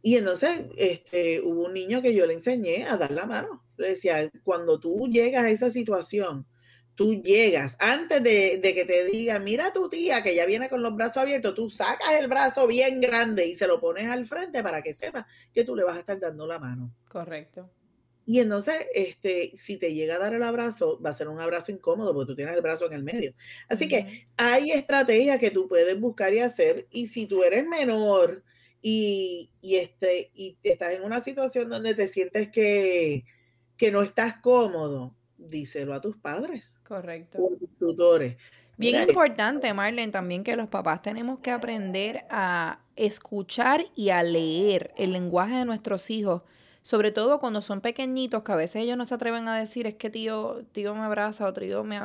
[0.00, 3.64] Y entonces, este, hubo un niño que yo le enseñé a dar la mano.
[3.76, 6.46] Le decía, cuando tú llegas a esa situación,
[6.94, 10.70] tú llegas, antes de, de que te digan, mira a tu tía que ya viene
[10.70, 14.26] con los brazos abiertos, tú sacas el brazo bien grande y se lo pones al
[14.26, 16.94] frente para que sepa que tú le vas a estar dando la mano.
[17.08, 17.70] Correcto.
[18.26, 21.72] Y entonces, este, si te llega a dar el abrazo, va a ser un abrazo
[21.72, 23.34] incómodo porque tú tienes el brazo en el medio.
[23.68, 26.86] Así que hay estrategias que tú puedes buscar y hacer.
[26.90, 28.42] Y si tú eres menor
[28.80, 33.24] y, y, este, y estás en una situación donde te sientes que,
[33.76, 37.38] que no estás cómodo, díselo a tus padres Correcto.
[37.38, 38.36] o a tus tutores.
[38.76, 44.22] Bien Mira, importante, Marlene, también que los papás tenemos que aprender a escuchar y a
[44.22, 46.42] leer el lenguaje de nuestros hijos,
[46.84, 49.94] sobre todo cuando son pequeñitos, que a veces ellos no se atreven a decir, es
[49.94, 51.98] que tío, tío me abraza o tío me,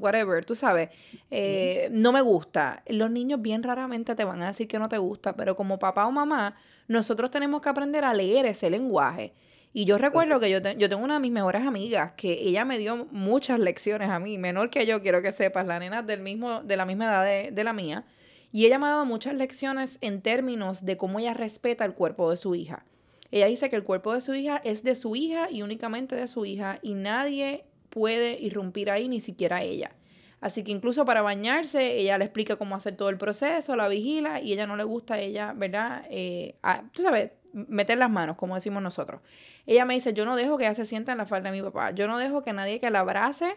[0.00, 0.88] whatever, tú sabes,
[1.30, 2.82] eh, no me gusta.
[2.88, 6.06] Los niños bien raramente te van a decir que no te gusta, pero como papá
[6.08, 6.56] o mamá,
[6.88, 9.32] nosotros tenemos que aprender a leer ese lenguaje.
[9.72, 12.64] Y yo recuerdo que yo, te- yo tengo una de mis mejores amigas que ella
[12.64, 16.20] me dio muchas lecciones a mí, menor que yo, quiero que sepas, la nena del
[16.20, 18.04] mismo, de la misma edad de, de la mía.
[18.50, 22.28] Y ella me ha dado muchas lecciones en términos de cómo ella respeta el cuerpo
[22.28, 22.84] de su hija.
[23.30, 26.26] Ella dice que el cuerpo de su hija es de su hija y únicamente de
[26.28, 29.92] su hija y nadie puede irrumpir ahí, ni siquiera ella.
[30.40, 34.40] Así que incluso para bañarse, ella le explica cómo hacer todo el proceso, la vigila
[34.40, 36.04] y ella no le gusta a ella, ¿verdad?
[36.10, 39.22] Eh, a- tú sabes, meter las manos, como decimos nosotros.
[39.64, 41.62] Ella me dice, yo no dejo que ella se sienta en la falda de mi
[41.62, 41.90] papá.
[41.92, 43.56] Yo no dejo que nadie que la abrace,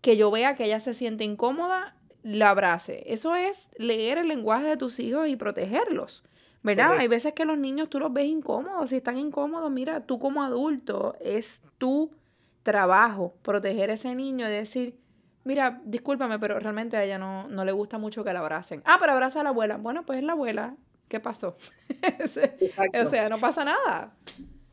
[0.00, 3.02] que yo vea que ella se siente incómoda, la abrace.
[3.06, 6.22] Eso es leer el lenguaje de tus hijos y protegerlos.
[6.62, 6.84] ¿Verdad?
[6.88, 7.02] Correcto.
[7.02, 8.90] Hay veces que los niños tú los ves incómodos.
[8.90, 12.10] Si están incómodos, mira, tú como adulto es tu
[12.62, 14.98] trabajo proteger a ese niño y decir,
[15.44, 18.82] mira, discúlpame, pero realmente a ella no, no le gusta mucho que la abracen.
[18.84, 19.78] Ah, pero abraza a la abuela.
[19.78, 20.76] Bueno, pues es la abuela.
[21.08, 21.56] ¿Qué pasó?
[23.02, 24.14] O sea, no pasa nada.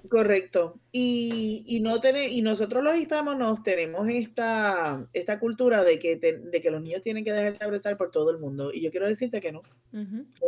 [0.10, 0.80] Correcto.
[0.91, 6.38] Y, y no tener, y nosotros los hispanos tenemos esta, esta cultura de que, te-
[6.38, 8.71] de que los niños tienen que dejarse abrazar por todo el mundo.
[8.73, 9.63] Y yo quiero decirte que no,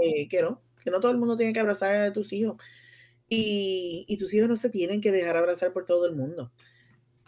[0.02, 2.62] eh, que no, que no todo el mundo tiene que abrazar a tus hijos.
[3.28, 6.52] Y, tus hijos no se tienen que dejar abrazar por todo el mundo.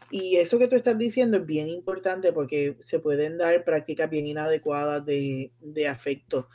[0.10, 4.26] Y eso que tú estás diciendo es bien importante porque se pueden dar prácticas bien
[4.26, 6.50] inadecuadas de, de afecto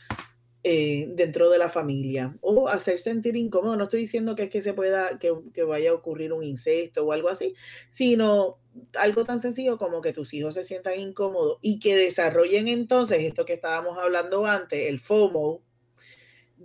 [0.69, 3.77] eh, dentro de la familia o hacer sentir incómodo.
[3.77, 7.05] No estoy diciendo que es que se pueda, que, que vaya a ocurrir un incesto
[7.05, 7.55] o algo así,
[7.89, 8.59] sino
[8.99, 13.45] algo tan sencillo como que tus hijos se sientan incómodos y que desarrollen entonces esto
[13.45, 15.63] que estábamos hablando antes, el FOMO,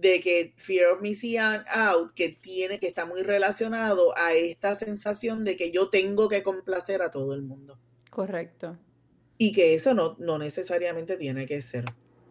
[0.01, 5.43] de que fear of missing out, que tiene, que está muy relacionado a esta sensación
[5.43, 7.79] de que yo tengo que complacer a todo el mundo.
[8.09, 8.77] Correcto,
[9.37, 11.85] Y que eso no, no necesariamente tiene que ser.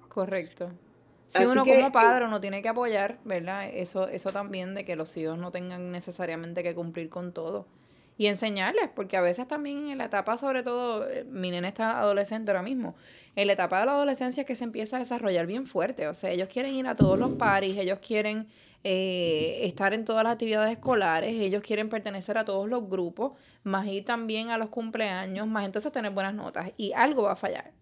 [0.09, 0.79] correcto.
[1.27, 3.69] Si Así uno que, como padre uno tiene que apoyar, ¿verdad?
[3.73, 7.69] Eso, eso también de que los hijos no tengan necesariamente que cumplir con todo.
[8.17, 11.99] Y enseñarles, porque a veces también en la etapa, sobre todo, eh, mi nena está
[11.99, 12.95] adolescente ahora mismo,
[13.37, 16.09] en la etapa de la adolescencia es que se empieza a desarrollar bien fuerte.
[16.09, 18.49] O sea, ellos quieren ir a todos los paris, ellos quieren
[18.83, 23.87] eh, estar en todas las actividades escolares, ellos quieren pertenecer a todos los grupos, más
[23.87, 26.73] ir también a los cumpleaños, más entonces tener buenas notas.
[26.77, 27.73] Y algo va a fallar.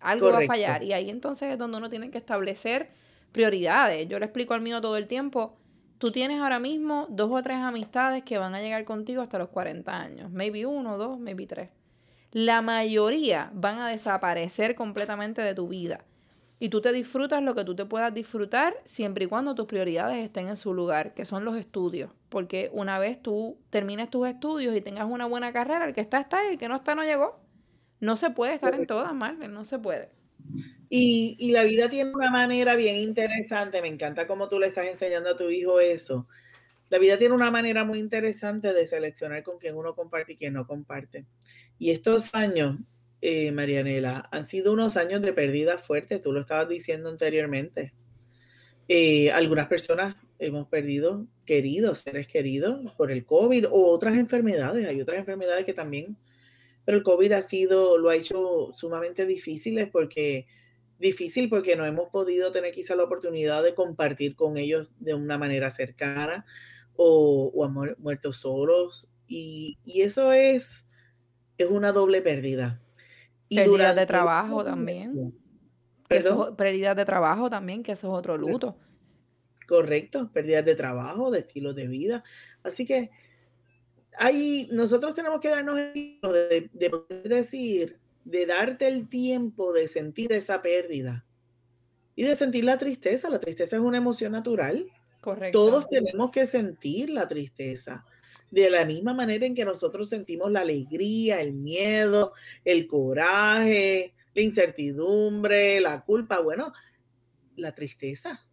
[0.00, 0.82] Algo va a fallar.
[0.82, 2.90] Y ahí entonces es donde uno tiene que establecer
[3.32, 4.08] prioridades.
[4.08, 5.56] Yo le explico al mío todo el tiempo.
[5.98, 9.48] Tú tienes ahora mismo dos o tres amistades que van a llegar contigo hasta los
[9.48, 10.30] 40 años.
[10.30, 11.70] Maybe uno, dos, maybe tres.
[12.32, 16.04] La mayoría van a desaparecer completamente de tu vida.
[16.58, 20.24] Y tú te disfrutas lo que tú te puedas disfrutar siempre y cuando tus prioridades
[20.24, 22.10] estén en su lugar, que son los estudios.
[22.28, 26.20] Porque una vez tú termines tus estudios y tengas una buena carrera, el que está
[26.20, 27.40] está y el que no está no llegó.
[28.00, 30.10] No se puede estar en todas, Marlene, no se puede.
[30.88, 35.30] Y, la vida tiene una manera bien interesante, me encanta cómo tú le estás enseñando
[35.30, 36.28] a tu hijo eso.
[36.88, 40.54] La vida tiene una manera muy interesante de seleccionar con quién uno comparte y quién
[40.54, 41.26] no comparte.
[41.78, 42.78] Y estos años,
[43.20, 47.92] eh, Marianela, han sido unos años de pérdida fuerte, tú lo estabas diciendo anteriormente.
[48.88, 54.86] Eh, algunas personas hemos perdido queridos, seres queridos por el COVID o otras enfermedades.
[54.86, 56.16] Hay otras enfermedades que también
[56.86, 60.46] pero el COVID ha sido, lo ha hecho sumamente difíciles porque
[60.98, 65.36] difícil porque no hemos podido tener quizá la oportunidad de compartir con ellos de una
[65.36, 66.46] manera cercana
[66.94, 70.88] o, o han muerto solos y, y, eso es,
[71.58, 72.80] es una doble pérdida.
[73.48, 75.34] Y pérdida de trabajo también.
[76.56, 78.78] pérdida de trabajo también, que eso es otro luto.
[79.66, 82.22] Correcto, pérdidas de trabajo, de estilo de vida.
[82.62, 83.10] Así que
[84.18, 89.72] ahí nosotros tenemos que darnos el tiempo de, de poder decir, de darte el tiempo
[89.72, 91.24] de sentir esa pérdida
[92.16, 93.30] y de sentir la tristeza.
[93.30, 94.90] La tristeza es una emoción natural.
[95.20, 95.58] Correcto.
[95.58, 98.04] Todos tenemos que sentir la tristeza.
[98.50, 102.32] De la misma manera en que nosotros sentimos la alegría, el miedo,
[102.64, 106.72] el coraje, la incertidumbre, la culpa, bueno,
[107.56, 108.45] la tristeza.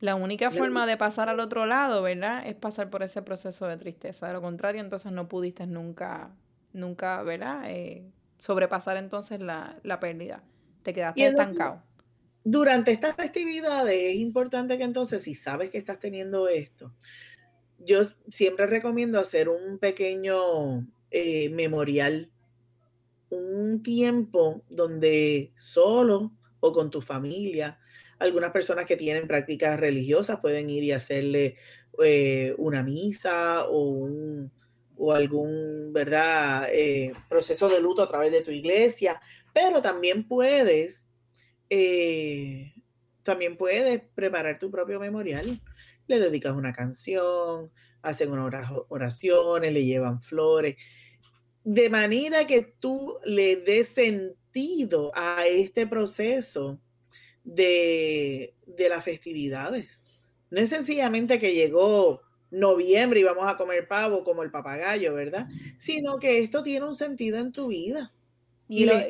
[0.00, 2.46] La única forma de pasar al otro lado, ¿verdad?
[2.46, 4.26] Es pasar por ese proceso de tristeza.
[4.26, 6.30] De lo contrario, entonces no pudiste nunca,
[6.72, 7.64] nunca, ¿verdad?
[7.66, 10.42] Eh, sobrepasar entonces la, la pérdida.
[10.82, 11.82] Te quedaste estancado.
[12.42, 16.94] Durante estas festividades es importante que entonces, si sabes que estás teniendo esto,
[17.78, 22.30] yo siempre recomiendo hacer un pequeño eh, memorial,
[23.28, 27.78] un tiempo donde solo o con tu familia
[28.20, 31.56] algunas personas que tienen prácticas religiosas pueden ir y hacerle
[32.04, 34.08] eh, una misa o,
[34.96, 36.68] o algún ¿verdad?
[36.70, 39.20] Eh, proceso de luto a través de tu iglesia,
[39.54, 41.10] pero también puedes,
[41.70, 42.72] eh,
[43.22, 45.60] también puedes preparar tu propio memorial.
[46.06, 47.70] Le dedicas una canción,
[48.02, 50.76] hacen unas oraciones, le llevan flores,
[51.64, 56.80] de manera que tú le des sentido a este proceso
[57.44, 58.54] de,
[58.88, 60.02] las festividades.
[60.50, 65.46] No es sencillamente que llegó noviembre y vamos a comer pavo como el papagayo, ¿verdad?
[65.78, 68.12] Sino que esto tiene un sentido en tu vida.
[68.68, 69.02] Y, los,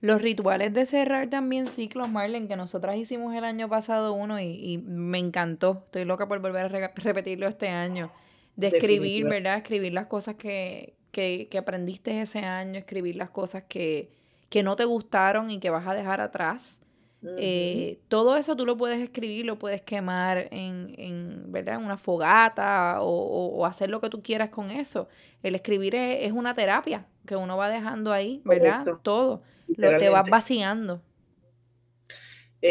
[0.00, 4.78] los, rituales de cerrar también ciclos, Marlene, que nosotras hicimos el año pasado uno y,
[4.78, 5.82] me encantó.
[5.86, 8.12] Estoy loca por volver a repetirlo este año.
[8.54, 9.58] De escribir, ¿verdad?
[9.58, 14.10] Escribir las cosas que, que, que, aprendiste ese año, escribir las cosas que,
[14.48, 16.80] que no te gustaron y que vas a dejar atrás.
[17.38, 21.76] Eh, todo eso tú lo puedes escribir, lo puedes quemar en, en ¿verdad?
[21.76, 25.08] en una fogata o, hacer lo que tú quieras con eso.
[25.42, 28.84] El escribir es, una terapia que uno va dejando ahí, ¿verdad?
[29.02, 29.42] Todo.
[29.76, 31.00] Lo, te vas vaciando.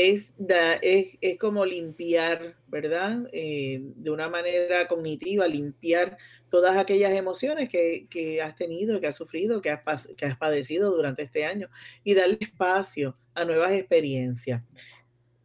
[0.03, 0.33] Es,
[0.81, 3.29] es, es, como limpiar, ¿verdad?
[3.31, 6.17] Eh, de una manera cognitiva, limpiar
[6.49, 10.91] todas aquellas emociones que, que has tenido, que has sufrido, que has, que has padecido
[10.93, 11.69] durante este año
[12.03, 14.61] y darle espacio a nuevas experiencias,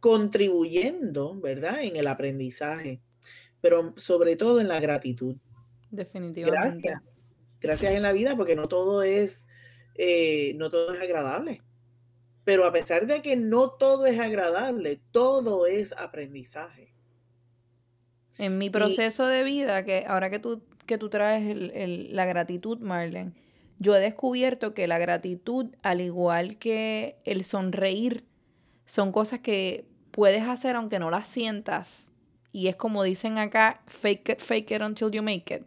[0.01, 1.83] contribuyendo, ¿verdad?
[1.83, 2.99] En el aprendizaje,
[3.61, 5.37] pero sobre todo en la gratitud.
[5.91, 6.89] Definitivamente.
[6.89, 7.21] Gracias.
[7.61, 9.45] Gracias en la vida porque no todo es,
[9.95, 11.61] eh, no todo es agradable.
[12.51, 16.93] Pero a pesar de que no todo es agradable, todo es aprendizaje.
[18.37, 21.55] En mi proceso de vida, que ahora que tú, que tú traes
[22.11, 23.31] la gratitud, Marlene,
[23.79, 28.25] yo he descubierto que la gratitud, al igual que el sonreír,
[28.85, 32.11] son cosas que puedes hacer aunque no las sientas.
[32.51, 35.63] Y es como dicen acá, fake it, fake it until you make it.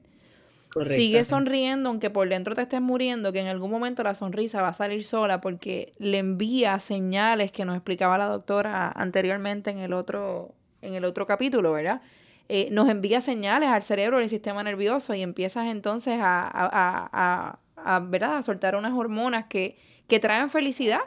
[0.97, 4.69] Sigue sonriendo aunque por dentro te estés muriendo, que en algún momento la sonrisa va
[4.69, 9.93] a salir sola porque le envía señales que nos explicaba la doctora anteriormente en el
[9.93, 12.03] otro, en el otro capítulo, ¿verdad?
[12.49, 18.37] Eh, nos envía señales al cerebro al sistema nervioso y empiezas entonces a, a, ¿verdad?
[18.39, 21.01] a soltar unas hormonas que, que traen felicidad.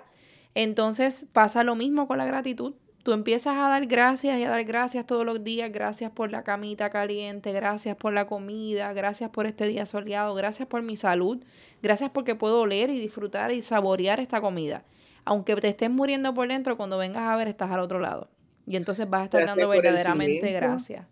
[0.56, 2.74] Entonces pasa lo mismo con la gratitud.
[3.08, 5.72] Tú empiezas a dar gracias y a dar gracias todos los días.
[5.72, 10.68] Gracias por la camita caliente, gracias por la comida, gracias por este día soleado, gracias
[10.68, 11.42] por mi salud,
[11.82, 14.84] gracias porque puedo oler y disfrutar y saborear esta comida.
[15.24, 18.30] Aunque te estés muriendo por dentro, cuando vengas a ver, estás al otro lado.
[18.66, 21.06] Y entonces vas a estar dando verdaderamente gracias.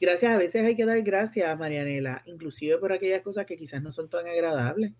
[0.00, 3.92] Gracias, a veces hay que dar gracias, Marianela, inclusive por aquellas cosas que quizás no
[3.92, 4.92] son tan agradables.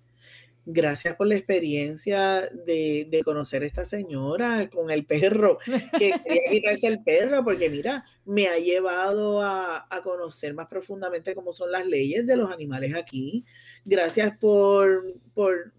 [0.65, 5.59] Gracias por la experiencia de, conocer a esta señora con el perro,
[5.99, 11.35] que quería quitarse el perro, porque mira, me ha llevado a, a, conocer más profundamente
[11.35, 13.45] cómo son las leyes de los animales aquí.
[13.85, 15.73] Gracias por, por,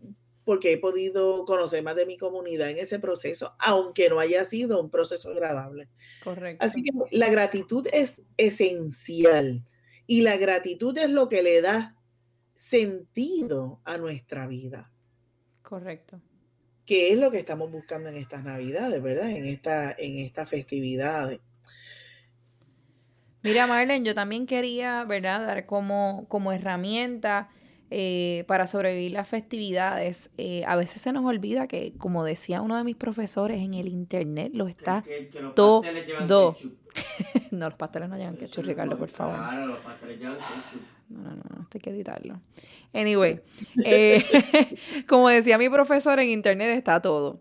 [0.43, 4.81] porque he podido conocer más de mi comunidad en ese proceso, aunque no haya sido
[4.81, 5.87] un proceso agradable.
[6.23, 6.63] Correcto.
[6.63, 9.63] Así que la gratitud es esencial
[10.07, 11.95] y la gratitud es lo que le da
[12.55, 14.91] sentido a nuestra vida.
[15.61, 16.19] Correcto.
[16.85, 19.29] Que es lo que estamos buscando en estas Navidades, ¿verdad?
[19.29, 21.39] En esta, en estas festividades.
[23.41, 25.45] Mira, Marlene, yo también quería, ¿verdad?
[25.45, 27.49] Dar como, como herramienta
[27.89, 32.77] eh, para sobrevivir las festividades, eh, a veces se nos olvida que, como decía uno
[32.77, 35.81] de mis profesores en el internet, lo está Que- que los todo.
[35.81, 36.53] pasteles llevan do.
[36.55, 36.77] ketchup.
[37.51, 39.35] no, los pasteles no llevan ketchup, Ricardo, por favor.
[39.35, 40.81] Claro, los pasteles llevan ketchup.
[41.09, 42.39] No, no, no, esto hay que editarlo.
[42.93, 43.39] Anyway,
[43.83, 44.23] eh,
[45.07, 47.39] como decía mi profesor, en internet está todo.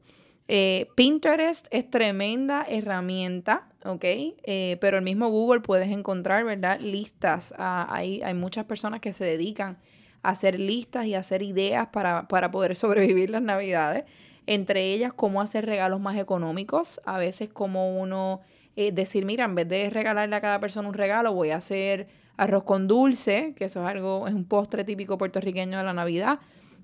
[0.48, 4.04] Eh, Pinterest es tremenda herramienta, ¿ok?
[4.04, 6.80] Eh, pero el mismo Google puedes encontrar, ¿verdad?
[6.80, 7.54] Listas.
[7.56, 9.78] Ah, hay, hay muchas personas que se dedican
[10.22, 14.04] a hacer listas y a hacer ideas para, para poder sobrevivir las navidades.
[14.46, 17.00] Entre ellas, cómo hacer regalos más económicos.
[17.04, 18.40] A veces, como uno
[18.74, 22.08] eh, decir, mira, en vez de regalarle a cada persona un regalo, voy a hacer
[22.43, 26.40] arroz con dulce, que eso es algo, es un postre típico puertorriqueño de la Navidad,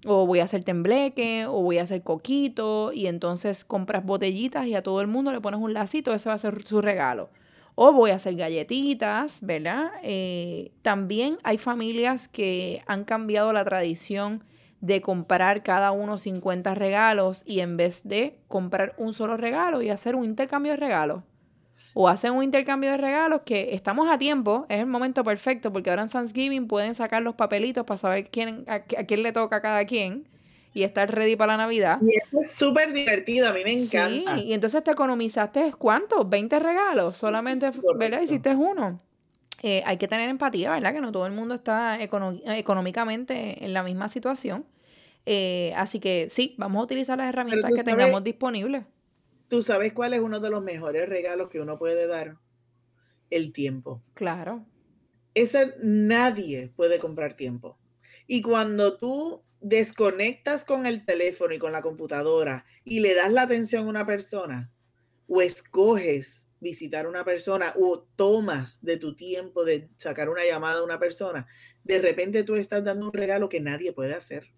[0.06, 4.74] o voy a hacer tembleque, o voy a hacer coquito, y entonces compras botellitas y
[4.74, 7.30] a todo el mundo le pones un lacito, ese va a ser su regalo.
[7.74, 9.90] O voy a hacer galletitas, ¿verdad?
[10.02, 14.42] Eh, también hay familias que han cambiado la tradición
[14.80, 19.90] de comprar cada uno 50 regalos y en vez de comprar un solo regalo y
[19.90, 21.22] hacer un intercambio de regalos
[22.00, 25.90] o hacen un intercambio de regalos que estamos a tiempo, es el momento perfecto, porque
[25.90, 29.32] ahora en Thanksgiving pueden sacar los papelitos para saber quién, a, qui- a quién le
[29.32, 30.28] toca a cada quien
[30.72, 31.98] y estar ready para la Navidad.
[32.00, 34.36] Y eso es súper divertido, a mí me encanta.
[34.36, 36.24] Sí, y entonces te economizaste, ¿cuánto?
[36.24, 38.20] 20 regalos, solamente, ¿verdad?
[38.22, 39.00] Hiciste uno.
[39.64, 40.92] Eh, hay que tener empatía, ¿verdad?
[40.94, 44.64] Que no todo el mundo está económicamente en la misma situación.
[45.26, 48.84] Eh, así que sí, vamos a utilizar las herramientas que sabes- tengamos disponibles.
[49.48, 52.36] ¿Tú sabes cuál es uno de los mejores regalos que uno puede dar?
[53.30, 54.02] El tiempo.
[54.14, 54.66] Claro.
[55.34, 57.78] Ese nadie puede comprar tiempo.
[58.26, 63.42] Y cuando tú desconectas con el teléfono y con la computadora y le das la
[63.42, 64.70] atención a una persona
[65.26, 70.80] o escoges visitar a una persona o tomas de tu tiempo de sacar una llamada
[70.80, 71.46] a una persona,
[71.84, 74.48] de repente tú estás dando un regalo que nadie puede hacer,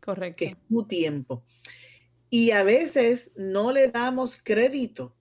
[0.00, 0.36] Correcto.
[0.38, 1.44] que es tu tiempo.
[2.30, 5.14] Y a veces no le damos crédito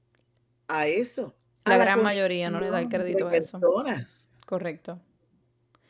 [0.68, 1.36] a eso.
[1.64, 3.60] a La gran mayoría no le da el crédito a eso.
[3.60, 4.28] personas.
[4.45, 5.01] Correcto.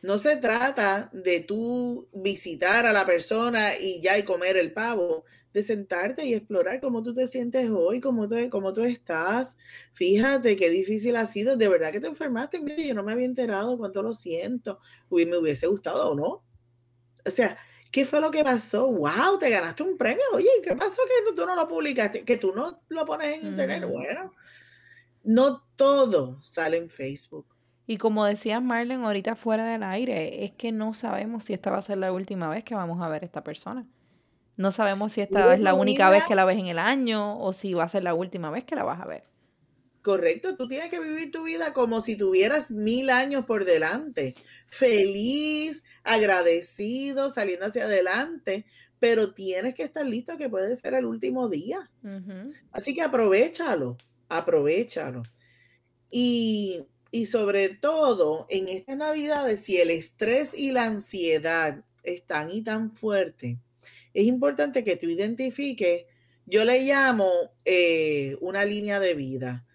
[0.01, 5.25] No se trata de tú visitar a la persona y ya y comer el pavo,
[5.51, 9.57] de sentarte y explorar cómo tú te sientes hoy, cómo tú, cómo tú estás.
[9.93, 11.57] Fíjate qué difícil ha sido.
[11.57, 12.59] De verdad que te enfermaste.
[12.59, 14.79] Mira, yo no me había enterado cuánto lo siento.
[15.09, 16.43] Uy, me hubiese gustado o no.
[17.25, 17.57] O sea,
[17.95, 18.91] ¿qué fue lo que pasó?
[18.91, 19.39] ¡Wow!
[19.39, 20.21] Te ganaste un premio.
[20.33, 22.25] Oye, ¿qué pasó que tú no lo publicaste?
[22.25, 23.85] Que tú no lo pones en internet.
[23.85, 23.93] Ujú.
[23.93, 24.33] Bueno,
[25.23, 27.47] no todo sale en Facebook.
[27.87, 31.77] Y como decías Marlene ahorita fuera del aire, es que no sabemos si esta va
[31.77, 33.87] a ser la última vez que vamos a ver a esta persona.
[34.57, 37.53] No sabemos si esta es la única vez que la ves en el año o
[37.53, 39.23] si va a ser la última vez que la vas a ver.
[40.05, 44.35] Correcto, tú tienes que vivir tu vida como si tuvieras mil años por delante,
[44.67, 48.67] feliz, agradecido, saliendo hacia adelante,
[48.99, 51.89] pero tienes que estar listo que puede ser el último día.
[52.71, 53.97] Así que aprovechalo,
[54.29, 55.23] aprovechalo.
[56.11, 62.61] Y, y sobre todo en estas navidades, si el estrés y la ansiedad están y
[62.61, 63.57] tan fuerte,
[64.13, 66.05] es importante que tú identifiques,
[66.45, 67.31] yo le llamo
[67.65, 69.65] eh, una línea de vida.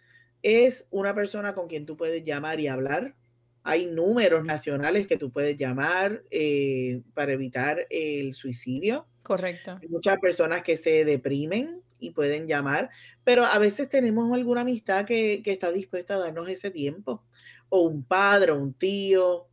[0.42, 3.14] Es una persona con quien tú puedes llamar y hablar.
[3.62, 9.06] Hay números nacionales que tú puedes llamar eh, para evitar el suicidio.
[9.22, 9.78] Correcto.
[9.82, 12.90] Hay muchas personas que se deprimen y pueden llamar,
[13.24, 17.22] pero a veces tenemos alguna amistad que, que está dispuesta a darnos ese tiempo,
[17.68, 19.46] o un padre, o un tío,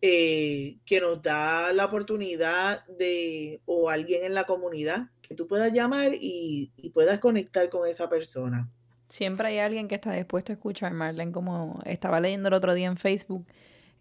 [0.00, 5.72] eh, que nos da la oportunidad de, o alguien en la comunidad, que tú puedas
[5.72, 8.70] llamar y, y puedas conectar con esa persona.
[9.08, 12.86] Siempre hay alguien que está dispuesto a escuchar, Marlene, como estaba leyendo el otro día
[12.88, 13.46] en Facebook.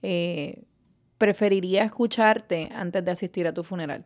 [0.01, 0.63] eh,
[1.17, 4.05] preferiría escucharte antes de asistir a tu funeral.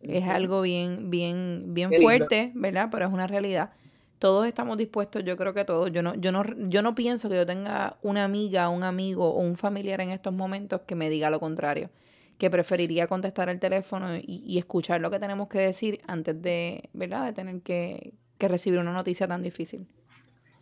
[0.00, 2.88] Es algo bien, bien, bien fuerte, ¿verdad?
[2.90, 3.70] Pero es una realidad.
[4.18, 5.90] Todos estamos dispuestos, yo creo que todos.
[5.92, 9.40] Yo no, yo no, yo no pienso que yo tenga una amiga, un amigo o
[9.40, 11.90] un familiar en estos momentos que me diga lo contrario.
[12.38, 16.88] Que preferiría contestar el teléfono y, y escuchar lo que tenemos que decir antes de,
[16.92, 17.24] ¿verdad?
[17.26, 19.86] De tener que, que recibir una noticia tan difícil.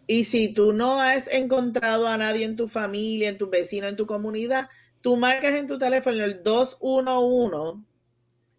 [0.07, 3.96] Y si tú no has encontrado a nadie en tu familia, en tu vecino, en
[3.96, 4.68] tu comunidad,
[5.00, 7.82] tú marcas en tu teléfono el 211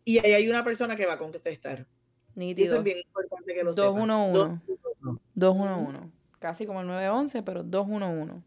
[0.05, 1.79] y ahí hay una persona que va a contestar.
[1.79, 1.87] Y eso
[2.35, 2.77] Nítido.
[2.77, 4.53] es bien importante que lo 211.
[4.53, 4.61] sepas.
[4.65, 5.21] 211.
[5.35, 6.11] 211.
[6.39, 8.43] Casi como el 911, pero 211.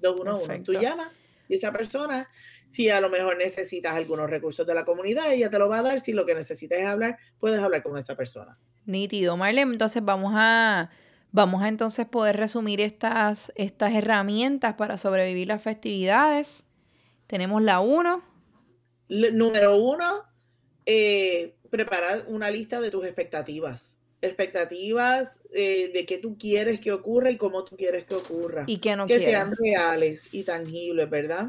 [0.00, 0.58] 211.
[0.60, 1.20] Tú llamas
[1.50, 2.28] y esa persona,
[2.68, 5.82] si a lo mejor necesitas algunos recursos de la comunidad, ella te lo va a
[5.82, 5.98] dar.
[5.98, 8.56] Si lo que necesitas es hablar, puedes hablar con esa persona.
[8.86, 9.72] Nítido, Marlene.
[9.72, 10.90] Entonces vamos a,
[11.32, 16.64] vamos a entonces poder resumir estas, estas herramientas para sobrevivir las festividades.
[17.26, 18.22] Tenemos la 1,
[19.08, 20.24] L- número uno,
[20.86, 23.96] eh, prepara una lista de tus expectativas.
[24.22, 28.64] Expectativas eh, de qué tú quieres que ocurra y cómo tú quieres que ocurra.
[28.66, 31.48] Y que no que sean reales y tangibles, ¿verdad?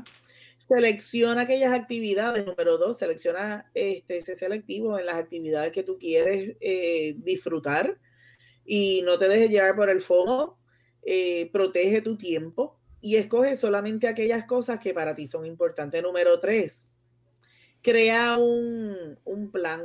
[0.58, 2.46] Selecciona aquellas actividades.
[2.46, 7.98] Número dos, selecciona, este, sé selectivo en las actividades que tú quieres eh, disfrutar
[8.66, 10.60] y no te dejes llevar por el FOMO.
[11.04, 16.02] eh, protege tu tiempo y escoge solamente aquellas cosas que para ti son importantes.
[16.04, 16.98] Número tres,
[17.82, 19.84] crea un, un plan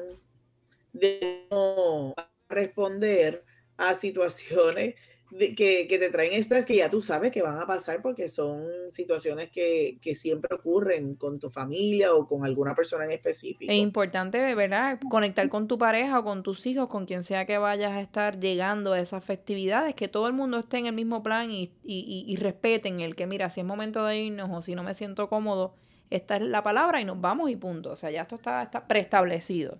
[0.92, 2.14] de cómo
[2.48, 3.44] responder
[3.76, 4.94] a situaciones
[5.30, 8.64] que, que te traen estrés que ya tú sabes que van a pasar porque son
[8.90, 13.72] situaciones que, que siempre ocurren con tu familia o con alguna persona en específico.
[13.72, 15.00] Es importante, ¿verdad?
[15.10, 18.38] Conectar con tu pareja o con tus hijos, con quien sea que vayas a estar
[18.40, 22.24] llegando a esas festividades, que todo el mundo esté en el mismo plan y, y,
[22.28, 24.94] y- y respeten el que, mira, si es momento de irnos o si no me
[24.94, 25.74] siento cómodo,
[26.10, 27.90] esta es la palabra y nos vamos y punto.
[27.92, 29.78] O sea, ya esto está, está preestablecido.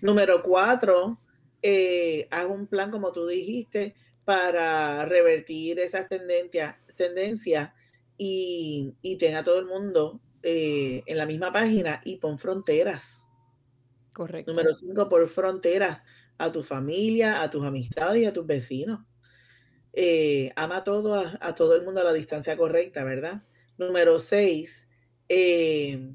[0.00, 1.18] Número cuatro,
[1.62, 3.94] eh, haz un plan, como tú dijiste,
[4.28, 7.70] para revertir esas tendencias, tendencias
[8.18, 13.26] y, y ten a todo el mundo eh, en la misma página y pon fronteras.
[14.12, 14.52] Correcto.
[14.52, 16.02] Número cinco, por fronteras
[16.36, 19.00] a tu familia, a tus amistades y a tus vecinos.
[19.94, 23.44] Eh, ama a todo, a, a todo el mundo a la distancia correcta, ¿verdad?
[23.78, 24.90] Número seis,
[25.30, 26.06] eh,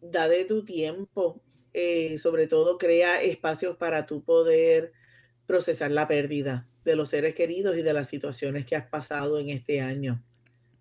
[0.00, 1.42] da de tu tiempo,
[1.74, 4.94] eh, sobre todo crea espacios para tu poder
[5.44, 9.48] procesar la pérdida de los seres queridos y de las situaciones que has pasado en
[9.48, 10.24] este año.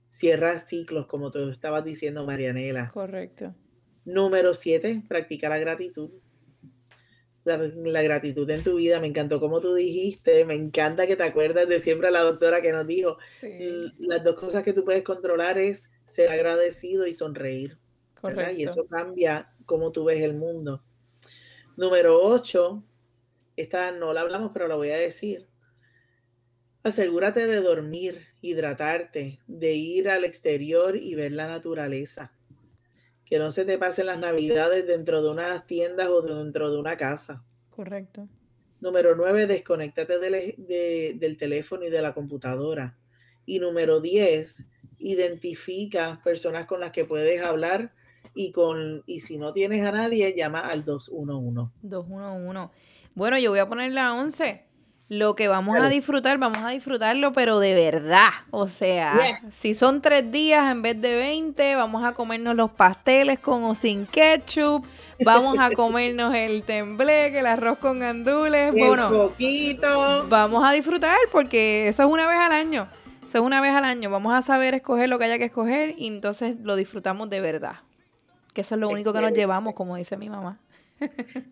[0.10, 2.92] Cierra ciclos, como tú estabas diciendo, Marianela.
[2.92, 3.56] Correcto.
[4.04, 6.12] Número siete, practica la gratitud.
[7.44, 11.24] La, la gratitud en tu vida, me encantó como tú dijiste, me encanta que te
[11.24, 13.18] acuerdas de siempre la doctora que nos dijo,
[13.98, 17.80] las dos cosas que tú puedes controlar es ser agradecido y sonreír,
[18.22, 18.52] ¿verdad?
[18.52, 18.72] Y Correcto.
[18.72, 20.84] eso cambia cómo tú ves el mundo.
[21.78, 22.84] Número ocho,
[23.56, 25.48] esta no la hablamos, pero la voy a decir.
[26.84, 32.34] Asegúrate de dormir, hidratarte, de ir al exterior y ver la naturaleza.
[33.26, 36.98] Que no se te pasen las navidades dentro de unas tiendas o dentro de una
[36.98, 37.44] casa.
[37.70, 38.28] Correcto.
[38.80, 42.98] Número nueve, desconéctate del, de- del teléfono y de la computadora.
[43.46, 44.66] Y número diez,
[44.98, 47.94] identifica personas con las que puedes hablar
[48.34, 51.72] y, con, y si no tienes a nadie, llama al 211.
[51.84, 52.74] 211.
[53.14, 54.66] Bueno, yo voy a poner la 11.
[55.12, 58.30] Lo que vamos a disfrutar, vamos a disfrutarlo, pero de verdad.
[58.50, 63.38] O sea, si son tres días en vez de 20, vamos a comernos los pasteles
[63.38, 64.86] con o sin ketchup,
[65.26, 68.72] vamos a comernos el tembleque, el arroz con gandules.
[68.72, 70.28] Bueno, poquito.
[70.30, 72.88] vamos a disfrutar porque eso es una vez al año.
[73.26, 74.10] Eso es una vez al año.
[74.10, 77.80] Vamos a saber escoger lo que haya que escoger y entonces lo disfrutamos de verdad.
[78.54, 80.58] Que eso es lo único que nos llevamos, como dice mi mamá.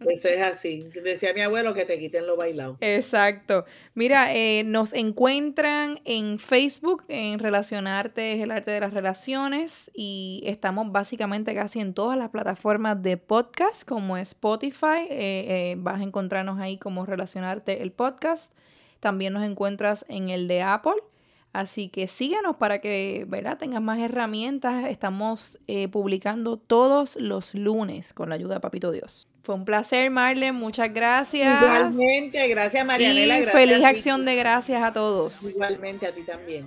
[0.08, 0.90] Eso es así.
[1.04, 2.78] Decía mi abuelo que te quiten lo bailado.
[2.82, 3.66] Exacto.
[3.94, 10.42] Mira, eh, nos encuentran en Facebook en Relacionarte es el arte de las relaciones y
[10.46, 15.08] estamos básicamente casi en todas las plataformas de podcast como Spotify.
[15.10, 18.54] eh, eh, vas a encontrarnos ahí como Relacionarte el podcast.
[19.00, 21.02] También nos encuentras en el de Apple.
[21.52, 23.58] Así que síganos para que ¿verdad?
[23.58, 24.86] tengas más herramientas.
[24.88, 25.58] Estamos
[25.92, 29.29] publicando todos los lunes con la ayuda de Papito Dios.
[29.42, 30.52] Fue un placer, Marlene.
[30.52, 31.62] Muchas gracias.
[31.62, 33.38] Igualmente, gracias Marianela.
[33.38, 35.44] Y gracias feliz acción de gracias a todos.
[35.44, 36.66] Igualmente a ti también.